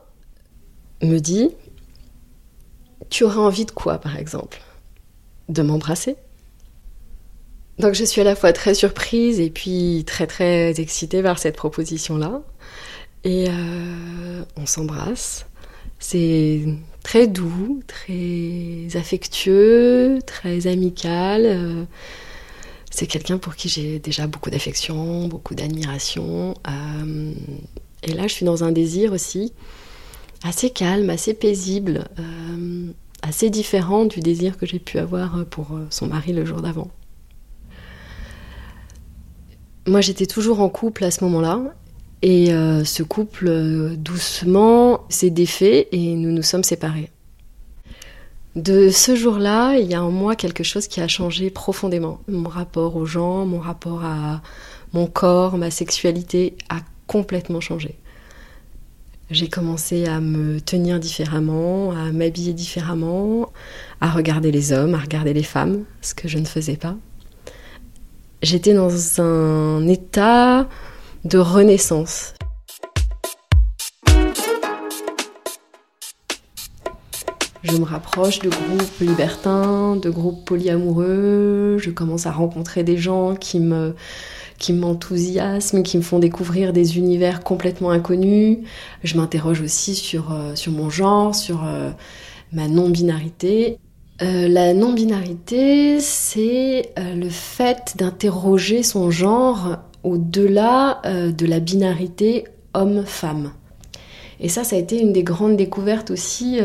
me 1.02 1.20
dit, 1.20 1.50
tu 3.10 3.26
auras 3.26 3.42
envie 3.42 3.66
de 3.66 3.72
quoi, 3.72 4.00
par 4.00 4.16
exemple? 4.16 4.62
De 5.50 5.64
m'embrasser 5.64 6.16
Donc 7.80 7.96
je 7.96 8.04
suis 8.04 8.22
à 8.22 8.24
la 8.24 8.36
fois 8.36 8.54
très 8.54 8.76
surprise 8.76 9.40
et 9.40 9.50
puis 9.50 10.04
très 10.06 10.28
très 10.28 10.80
excitée 10.80 11.24
par 11.24 11.40
cette 11.40 11.56
proposition-là. 11.56 12.42
Et 13.24 13.48
euh, 13.50 14.44
on 14.56 14.66
s'embrasse. 14.66 15.46
C'est 15.98 16.62
très 17.04 17.28
doux, 17.28 17.82
très 17.88 18.96
affectueux, 18.96 20.20
très 20.26 20.68
amical. 20.68 21.44
Euh, 21.46 21.84
c'est 22.92 23.08
quelqu'un 23.08 23.38
pour 23.38 23.56
qui 23.56 23.70
j'ai 23.70 24.00
déjà 24.00 24.28
beaucoup 24.28 24.50
d'affection, 24.50 25.28
beaucoup 25.28 25.56
d'admiration. 25.56 26.54
Euh, 26.68 27.34
et 28.04 28.14
là, 28.14 28.28
je 28.28 28.34
suis 28.34 28.46
dans 28.46 28.64
un 28.64 28.72
désir 28.72 29.14
aussi 29.14 29.54
assez 30.44 30.70
calme, 30.70 31.10
assez 31.10 31.34
paisible, 31.34 32.06
assez 33.22 33.50
différent 33.50 34.06
du 34.06 34.20
désir 34.20 34.58
que 34.58 34.66
j'ai 34.66 34.80
pu 34.80 34.98
avoir 34.98 35.46
pour 35.46 35.80
son 35.90 36.08
mari 36.08 36.34
le 36.34 36.46
jour 36.46 36.62
d'avant. 36.62 36.90
Moi, 39.88 40.02
j'étais 40.02 40.28
toujours 40.28 40.62
en 40.62 40.70
couple 40.70 41.04
à 41.04 41.12
ce 41.12 41.24
moment-là, 41.24 41.74
et 42.22 42.52
euh, 42.52 42.84
ce 42.84 43.02
couple, 43.02 43.48
euh, 43.48 43.96
doucement, 43.96 45.06
s'est 45.10 45.30
défait 45.30 45.88
et 45.92 46.16
nous 46.16 46.32
nous 46.32 46.44
sommes 46.44 46.64
séparés. 46.64 47.12
De 48.56 48.90
ce 48.90 49.16
jour-là, 49.16 49.78
il 49.78 49.90
y 49.90 49.96
a 49.96 50.04
en 50.04 50.12
moi 50.12 50.36
quelque 50.36 50.64
chose 50.64 50.88
qui 50.88 51.00
a 51.00 51.08
changé 51.08 51.50
profondément. 51.50 52.20
Mon 52.28 52.50
rapport 52.50 52.98
aux 52.98 53.06
gens, 53.06 53.46
mon 53.46 53.60
rapport 53.60 54.04
à 54.04 54.42
mon 54.92 55.08
corps, 55.08 55.58
ma 55.58 55.72
sexualité 55.72 56.58
a 56.68 56.80
complètement 57.08 57.62
changé. 57.62 57.96
J'ai 59.32 59.48
commencé 59.48 60.08
à 60.08 60.20
me 60.22 60.60
tenir 60.60 61.00
différemment, 61.00 61.92
à 61.92 62.12
m'habiller 62.12 62.54
différemment, 62.54 63.52
à 64.02 64.10
regarder 64.10 64.52
les 64.52 64.74
hommes, 64.74 64.96
à 64.96 64.98
regarder 64.98 65.34
les 65.34 65.44
femmes, 65.44 65.84
ce 66.02 66.16
que 66.16 66.28
je 66.28 66.40
ne 66.40 66.46
faisais 66.46 66.78
pas. 66.78 66.96
J'étais 68.42 68.74
dans 68.74 69.22
un 69.22 69.88
état 69.88 70.68
de 71.26 71.38
renaissance. 71.38 72.34
Je 77.62 77.78
me 77.78 77.86
rapproche 77.86 78.40
de 78.40 78.50
groupes 78.50 79.00
libertins, 79.00 79.96
de 79.96 80.10
groupes 80.10 80.44
polyamoureux, 80.44 81.78
je 81.78 81.92
commence 81.92 82.26
à 82.26 82.32
rencontrer 82.32 82.84
des 82.84 82.98
gens 82.98 83.36
qui 83.36 83.60
me 83.60 83.94
qui 84.60 84.74
m'enthousiasment, 84.74 85.84
qui 85.84 85.98
me 85.98 86.04
font 86.04 86.20
découvrir 86.20 86.74
des 86.74 86.98
univers 86.98 87.42
complètement 87.44 87.92
inconnus. 87.92 88.60
Je 89.04 89.18
m'interroge 89.18 89.62
aussi 89.62 89.96
sur, 89.96 90.34
euh, 90.34 90.54
sur 90.56 90.74
mon 90.74 90.90
genre, 90.90 91.34
sur 91.34 91.64
euh, 91.66 91.92
ma 92.52 92.68
non-binarité. 92.68 93.80
Euh, 94.22 94.50
la 94.50 94.74
non-binarité, 94.74 96.02
c'est 96.02 96.92
le 96.98 97.30
fait 97.30 97.94
d'interroger 97.96 98.84
son 98.84 99.10
genre 99.10 99.78
au-delà 100.04 101.02
de 101.06 101.46
la 101.46 101.60
binarité 101.60 102.46
homme-femme. 102.74 103.54
Et 104.42 104.50
ça, 104.50 104.64
ça 104.64 104.76
a 104.76 104.80
été 104.80 105.00
une 105.00 105.14
des 105.14 105.24
grandes 105.24 105.58
découvertes 105.58 106.12
aussi 106.12 106.60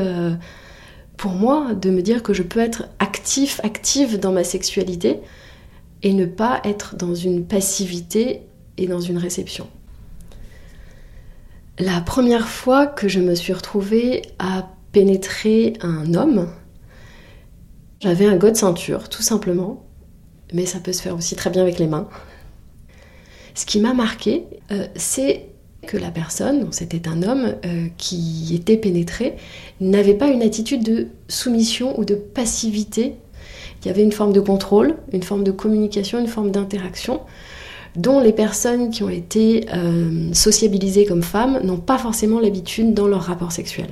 pour 1.16 1.32
moi, 1.32 1.74
de 1.74 1.90
me 1.90 2.02
dire 2.02 2.22
que 2.22 2.32
je 2.32 2.42
peux 2.42 2.60
être 2.60 2.88
actif, 2.98 3.60
active 3.62 4.18
dans 4.18 4.32
ma 4.32 4.44
sexualité 4.44 5.20
et 6.04 6.12
ne 6.12 6.26
pas 6.26 6.60
être 6.64 6.94
dans 6.94 7.14
une 7.14 7.44
passivité 7.44 8.42
et 8.76 8.86
dans 8.86 9.00
une 9.00 9.18
réception. 9.18 9.66
La 11.80 12.00
première 12.00 12.46
fois 12.46 12.86
que 12.86 13.08
je 13.08 13.18
me 13.18 13.34
suis 13.34 13.52
retrouvée 13.52 14.22
à 14.38 14.68
pénétrer 14.92 15.72
un 15.80 16.14
homme, 16.14 16.48
j'avais 18.00 18.26
un 18.26 18.36
god 18.36 18.54
ceinture, 18.54 19.08
tout 19.08 19.22
simplement, 19.22 19.84
mais 20.52 20.66
ça 20.66 20.78
peut 20.78 20.92
se 20.92 21.02
faire 21.02 21.16
aussi 21.16 21.34
très 21.34 21.50
bien 21.50 21.62
avec 21.62 21.80
les 21.80 21.88
mains. 21.88 22.08
Ce 23.54 23.66
qui 23.66 23.80
m'a 23.80 23.94
marqué, 23.94 24.44
euh, 24.70 24.86
c'est 24.94 25.48
que 25.86 25.96
la 25.96 26.10
personne, 26.10 26.70
c'était 26.70 27.08
un 27.08 27.22
homme 27.22 27.54
euh, 27.64 27.88
qui 27.96 28.54
était 28.54 28.76
pénétré, 28.76 29.36
n'avait 29.80 30.14
pas 30.14 30.28
une 30.28 30.42
attitude 30.42 30.82
de 30.82 31.08
soumission 31.28 31.98
ou 31.98 32.04
de 32.04 32.14
passivité. 32.14 33.16
Il 33.84 33.88
y 33.88 33.90
avait 33.90 34.02
une 34.02 34.12
forme 34.12 34.32
de 34.32 34.40
contrôle, 34.40 34.96
une 35.12 35.22
forme 35.22 35.44
de 35.44 35.50
communication, 35.50 36.18
une 36.18 36.26
forme 36.26 36.50
d'interaction 36.50 37.20
dont 37.96 38.18
les 38.18 38.32
personnes 38.32 38.90
qui 38.90 39.02
ont 39.02 39.10
été 39.10 39.66
euh, 39.74 40.32
sociabilisées 40.32 41.04
comme 41.04 41.22
femmes 41.22 41.60
n'ont 41.62 41.76
pas 41.76 41.98
forcément 41.98 42.40
l'habitude 42.40 42.94
dans 42.94 43.06
leur 43.06 43.22
rapport 43.22 43.52
sexuel. 43.52 43.88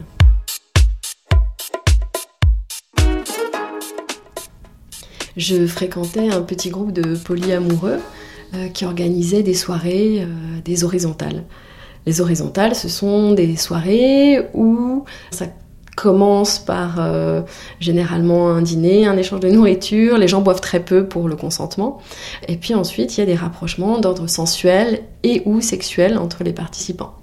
Je 5.36 5.66
fréquentais 5.66 6.30
un 6.30 6.42
petit 6.42 6.70
groupe 6.70 6.92
de 6.92 7.16
polyamoureux 7.16 8.00
euh, 8.54 8.68
qui 8.68 8.84
organisait 8.84 9.42
des 9.42 9.54
soirées, 9.54 10.22
euh, 10.22 10.60
des 10.64 10.84
horizontales. 10.84 11.44
Les 12.06 12.20
horizontales, 12.20 12.74
ce 12.74 12.88
sont 12.88 13.32
des 13.32 13.56
soirées 13.56 14.48
où 14.54 15.04
ça 15.30 15.46
commence 16.02 16.58
par 16.58 16.96
euh, 16.98 17.42
généralement 17.78 18.50
un 18.50 18.60
dîner, 18.60 19.06
un 19.06 19.16
échange 19.16 19.38
de 19.38 19.48
nourriture, 19.48 20.18
les 20.18 20.26
gens 20.26 20.40
boivent 20.40 20.60
très 20.60 20.80
peu 20.80 21.06
pour 21.06 21.28
le 21.28 21.36
consentement, 21.36 22.00
et 22.48 22.56
puis 22.56 22.74
ensuite 22.74 23.16
il 23.16 23.20
y 23.20 23.22
a 23.22 23.26
des 23.26 23.36
rapprochements 23.36 24.00
d'ordre 24.00 24.26
sensuel 24.26 25.02
et 25.22 25.42
ou 25.44 25.60
sexuel 25.60 26.18
entre 26.18 26.42
les 26.42 26.52
participants. 26.52 27.14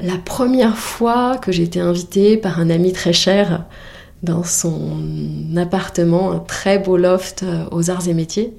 La 0.00 0.16
première 0.16 0.78
fois 0.78 1.38
que 1.38 1.50
j'ai 1.50 1.64
été 1.64 1.80
invitée 1.80 2.36
par 2.36 2.60
un 2.60 2.70
ami 2.70 2.92
très 2.92 3.12
cher 3.12 3.64
dans 4.22 4.44
son 4.44 5.00
appartement, 5.56 6.30
un 6.30 6.38
très 6.38 6.78
beau 6.78 6.96
loft 6.96 7.44
aux 7.72 7.90
arts 7.90 8.06
et 8.06 8.14
métiers, 8.14 8.54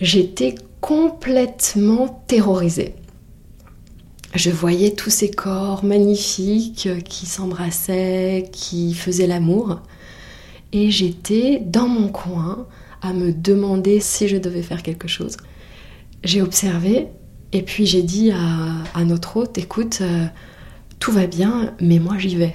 j'étais 0.00 0.54
complètement 0.80 2.22
terrorisée. 2.28 2.94
Je 4.38 4.50
voyais 4.50 4.92
tous 4.92 5.10
ces 5.10 5.32
corps 5.32 5.84
magnifiques 5.84 6.88
qui 7.04 7.26
s'embrassaient, 7.26 8.48
qui 8.52 8.94
faisaient 8.94 9.26
l'amour, 9.26 9.80
et 10.72 10.92
j'étais 10.92 11.60
dans 11.66 11.88
mon 11.88 12.06
coin 12.06 12.68
à 13.02 13.12
me 13.12 13.32
demander 13.32 13.98
si 13.98 14.28
je 14.28 14.36
devais 14.36 14.62
faire 14.62 14.84
quelque 14.84 15.08
chose. 15.08 15.38
J'ai 16.22 16.40
observé, 16.40 17.08
et 17.50 17.62
puis 17.62 17.84
j'ai 17.84 18.04
dit 18.04 18.30
à, 18.30 19.04
notre 19.04 19.38
hôte, 19.38 19.58
écoute, 19.58 19.98
euh, 20.02 20.26
tout 21.00 21.10
va 21.10 21.26
bien, 21.26 21.74
mais 21.80 21.98
moi 21.98 22.14
j'y 22.16 22.36
vais. 22.36 22.54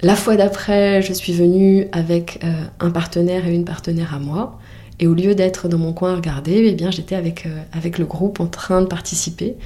La 0.00 0.16
fois 0.16 0.36
d'après, 0.36 1.02
je 1.02 1.12
suis 1.12 1.34
venue 1.34 1.88
avec 1.92 2.40
euh, 2.42 2.64
un 2.80 2.90
partenaire 2.90 3.46
et 3.46 3.54
une 3.54 3.66
partenaire 3.66 4.14
à 4.14 4.18
moi. 4.18 4.58
Et 4.98 5.06
au 5.06 5.12
lieu 5.12 5.34
d'être 5.34 5.68
dans 5.68 5.78
mon 5.78 5.92
coin 5.92 6.14
à 6.14 6.16
regarder, 6.16 6.74
eh 6.80 6.90
j'étais 6.90 7.16
euh, 7.16 7.62
avec 7.72 7.98
le 7.98 8.06
groupe 8.06 8.40
en 8.40 8.46
train 8.46 8.80
de 8.80 8.86
participer. 8.86 9.56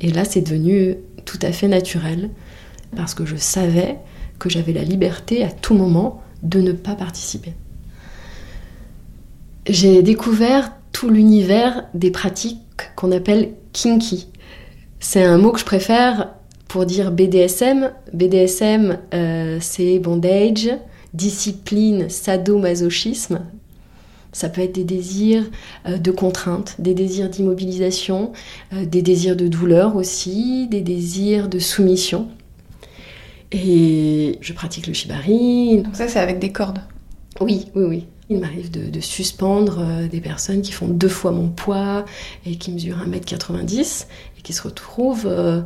Et 0.00 0.10
là, 0.10 0.24
c'est 0.24 0.42
devenu 0.42 0.96
tout 1.24 1.38
à 1.42 1.52
fait 1.52 1.68
naturel 1.68 2.30
parce 2.94 3.14
que 3.14 3.24
je 3.24 3.36
savais 3.36 3.98
que 4.38 4.48
j'avais 4.48 4.72
la 4.72 4.84
liberté 4.84 5.42
à 5.42 5.50
tout 5.50 5.74
moment 5.74 6.22
de 6.42 6.60
ne 6.60 6.72
pas 6.72 6.94
participer. 6.94 7.54
J'ai 9.68 10.02
découvert 10.02 10.72
tout 10.92 11.10
l'univers 11.10 11.84
des 11.94 12.10
pratiques 12.10 12.60
qu'on 12.94 13.10
appelle 13.12 13.52
kinky. 13.72 14.28
C'est 15.00 15.24
un 15.24 15.38
mot 15.38 15.50
que 15.50 15.58
je 15.58 15.64
préfère 15.64 16.34
pour 16.68 16.86
dire 16.86 17.10
BDSM. 17.10 17.90
BDSM, 18.12 18.98
euh, 19.14 19.58
c'est 19.60 19.98
bondage, 19.98 20.70
discipline, 21.14 22.08
sadomasochisme. 22.08 23.40
Ça 24.36 24.50
peut 24.50 24.60
être 24.60 24.74
des 24.74 24.84
désirs 24.84 25.44
euh, 25.88 25.96
de 25.96 26.10
contrainte, 26.10 26.74
des 26.78 26.92
désirs 26.92 27.30
d'immobilisation, 27.30 28.32
euh, 28.74 28.84
des 28.84 29.00
désirs 29.00 29.34
de 29.34 29.48
douleur 29.48 29.96
aussi, 29.96 30.68
des 30.68 30.82
désirs 30.82 31.48
de 31.48 31.58
soumission. 31.58 32.28
Et 33.50 34.36
je 34.42 34.52
pratique 34.52 34.88
le 34.88 34.92
shibari. 34.92 35.80
Donc 35.80 35.96
ça, 35.96 36.06
c'est 36.06 36.18
avec 36.18 36.38
des 36.38 36.52
cordes. 36.52 36.80
Oui, 37.40 37.68
oui, 37.74 37.84
oui. 37.84 38.06
Il 38.28 38.38
m'arrive 38.40 38.70
de, 38.70 38.90
de 38.90 39.00
suspendre 39.00 39.78
euh, 39.80 40.06
des 40.06 40.20
personnes 40.20 40.60
qui 40.60 40.72
font 40.72 40.88
deux 40.88 41.08
fois 41.08 41.30
mon 41.30 41.48
poids 41.48 42.04
et 42.44 42.56
qui 42.56 42.72
mesurent 42.72 43.06
1m90 43.08 44.04
et 44.38 44.42
qui 44.42 44.52
se 44.52 44.60
retrouvent 44.60 45.26
euh, 45.26 45.62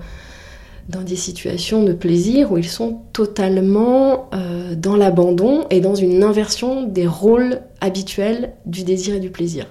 dans 0.88 1.02
des 1.02 1.16
situations 1.16 1.84
de 1.84 1.92
plaisir 1.92 2.52
où 2.52 2.58
ils 2.58 2.68
sont 2.68 3.02
totalement 3.12 4.28
euh, 4.34 4.74
dans 4.74 4.96
l'abandon 4.96 5.66
et 5.70 5.80
dans 5.80 5.94
une 5.94 6.22
inversion 6.22 6.82
des 6.82 7.06
rôles 7.06 7.60
habituels 7.80 8.54
du 8.66 8.84
désir 8.84 9.14
et 9.14 9.20
du 9.20 9.30
plaisir. 9.30 9.66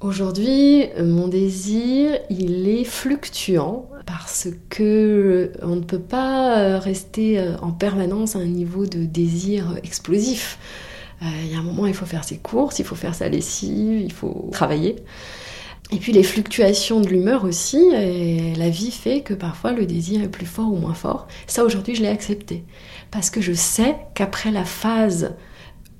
Aujourd'hui, 0.00 0.86
mon 0.98 1.28
désir, 1.28 2.18
il 2.30 2.66
est 2.68 2.84
fluctuant 2.84 3.86
parce 4.06 4.48
que 4.70 5.52
on 5.62 5.76
ne 5.76 5.82
peut 5.82 5.98
pas 5.98 6.78
rester 6.78 7.38
en 7.60 7.70
permanence 7.70 8.34
à 8.34 8.38
un 8.38 8.46
niveau 8.46 8.86
de 8.86 9.04
désir 9.04 9.76
explosif. 9.84 10.58
Euh, 11.22 11.26
Il 11.44 11.52
y 11.52 11.54
a 11.54 11.58
un 11.58 11.62
moment, 11.62 11.86
il 11.86 11.94
faut 11.94 12.06
faire 12.06 12.24
ses 12.24 12.38
courses, 12.38 12.78
il 12.78 12.84
faut 12.84 12.94
faire 12.94 13.14
sa 13.14 13.28
lessive, 13.28 14.00
il 14.00 14.12
faut 14.12 14.48
travailler. 14.52 14.96
Et 15.92 15.96
puis 15.96 16.12
les 16.12 16.22
fluctuations 16.22 17.00
de 17.00 17.08
l'humeur 17.08 17.44
aussi, 17.44 17.90
la 17.90 18.70
vie 18.70 18.92
fait 18.92 19.22
que 19.22 19.34
parfois 19.34 19.72
le 19.72 19.86
désir 19.86 20.22
est 20.22 20.28
plus 20.28 20.46
fort 20.46 20.72
ou 20.72 20.76
moins 20.76 20.94
fort. 20.94 21.26
Ça 21.46 21.64
aujourd'hui 21.64 21.94
je 21.94 22.02
l'ai 22.02 22.08
accepté. 22.08 22.64
Parce 23.10 23.30
que 23.30 23.40
je 23.40 23.52
sais 23.52 23.96
qu'après 24.14 24.52
la 24.52 24.64
phase 24.64 25.34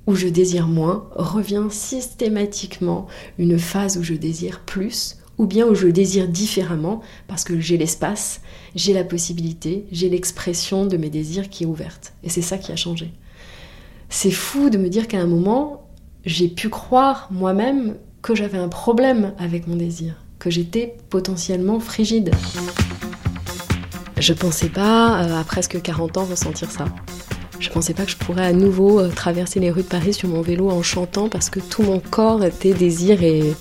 où 0.07 0.15
je 0.15 0.27
désire 0.27 0.67
moins, 0.67 1.07
revient 1.15 1.67
systématiquement 1.69 3.07
une 3.37 3.59
phase 3.59 3.97
où 3.97 4.03
je 4.03 4.13
désire 4.13 4.61
plus, 4.61 5.17
ou 5.37 5.45
bien 5.45 5.67
où 5.67 5.75
je 5.75 5.87
désire 5.87 6.27
différemment, 6.27 7.01
parce 7.27 7.43
que 7.43 7.59
j'ai 7.59 7.77
l'espace, 7.77 8.41
j'ai 8.75 8.93
la 8.93 9.03
possibilité, 9.03 9.85
j'ai 9.91 10.09
l'expression 10.09 10.85
de 10.85 10.97
mes 10.97 11.09
désirs 11.09 11.49
qui 11.49 11.63
est 11.63 11.67
ouverte. 11.67 12.13
Et 12.23 12.29
c'est 12.29 12.41
ça 12.41 12.57
qui 12.57 12.71
a 12.71 12.75
changé. 12.75 13.11
C'est 14.09 14.31
fou 14.31 14.69
de 14.69 14.77
me 14.77 14.89
dire 14.89 15.07
qu'à 15.07 15.19
un 15.19 15.27
moment, 15.27 15.87
j'ai 16.25 16.47
pu 16.47 16.69
croire 16.69 17.27
moi-même 17.31 17.95
que 18.21 18.35
j'avais 18.35 18.57
un 18.57 18.67
problème 18.67 19.33
avec 19.39 19.67
mon 19.67 19.75
désir, 19.75 20.15
que 20.39 20.49
j'étais 20.49 20.95
potentiellement 21.09 21.79
frigide. 21.79 22.31
Je 24.17 24.33
pensais 24.33 24.69
pas, 24.69 25.23
euh, 25.23 25.41
à 25.41 25.43
presque 25.43 25.81
40 25.81 26.17
ans, 26.17 26.25
ressentir 26.25 26.69
ça. 26.69 26.85
Je 27.59 27.69
pensais 27.69 27.93
pas 27.93 28.05
que 28.05 28.11
je 28.11 28.17
pourrais 28.17 28.45
à 28.45 28.53
nouveau 28.53 28.99
euh, 28.99 29.09
traverser 29.09 29.59
les 29.59 29.71
rues 29.71 29.83
de 29.83 29.87
Paris 29.87 30.13
sur 30.13 30.29
mon 30.29 30.41
vélo 30.41 30.69
en 30.69 30.83
chantant 30.83 31.29
parce 31.29 31.49
que 31.49 31.59
tout 31.59 31.83
mon 31.83 31.99
corps 31.99 32.43
était 32.43 32.73
désir 32.73 33.23
et, 33.23 33.53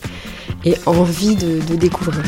envie 0.86 1.36
de 1.36 1.74
découvrir. 1.76 2.22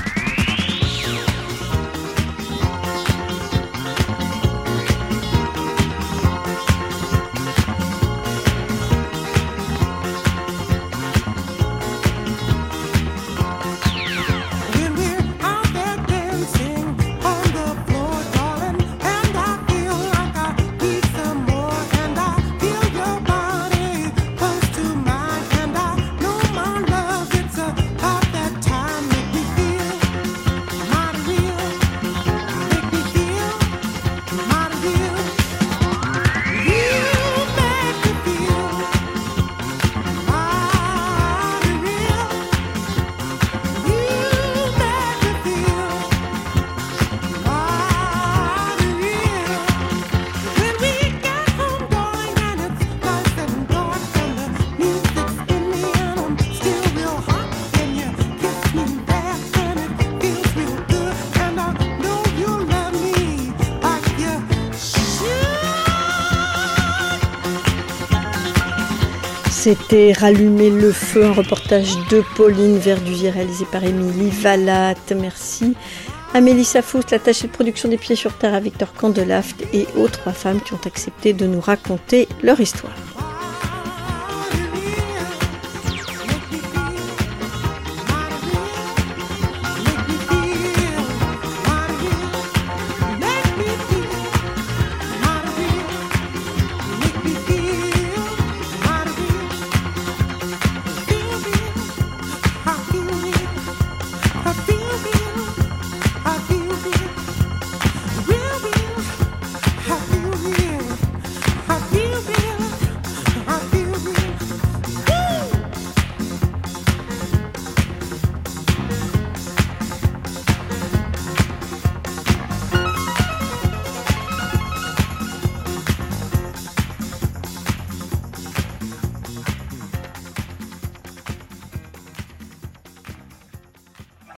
C'était 69.73 70.13
Rallumer 70.13 70.69
le 70.69 70.93
feu, 70.93 71.25
un 71.25 71.33
reportage 71.33 71.97
de 72.11 72.23
Pauline 72.37 72.77
Verduvier 72.77 73.31
réalisé 73.31 73.65
par 73.73 73.83
Émilie 73.83 74.29
Vallat. 74.29 74.97
Merci 75.19 75.75
à 76.35 76.43
Mélissa 76.43 76.83
Fous, 76.83 77.01
l'attachée 77.11 77.47
de 77.47 77.53
production 77.53 77.89
des 77.89 77.97
Pieds 77.97 78.15
sur 78.15 78.35
Terre 78.35 78.53
à 78.53 78.61
Victor 78.61 78.93
Candelaft 78.93 79.65
et 79.73 79.87
aux 79.97 80.09
trois 80.09 80.35
femmes 80.35 80.61
qui 80.61 80.75
ont 80.75 80.81
accepté 80.85 81.33
de 81.33 81.47
nous 81.47 81.63
raconter 81.63 82.29
leur 82.43 82.61
histoire. 82.61 82.93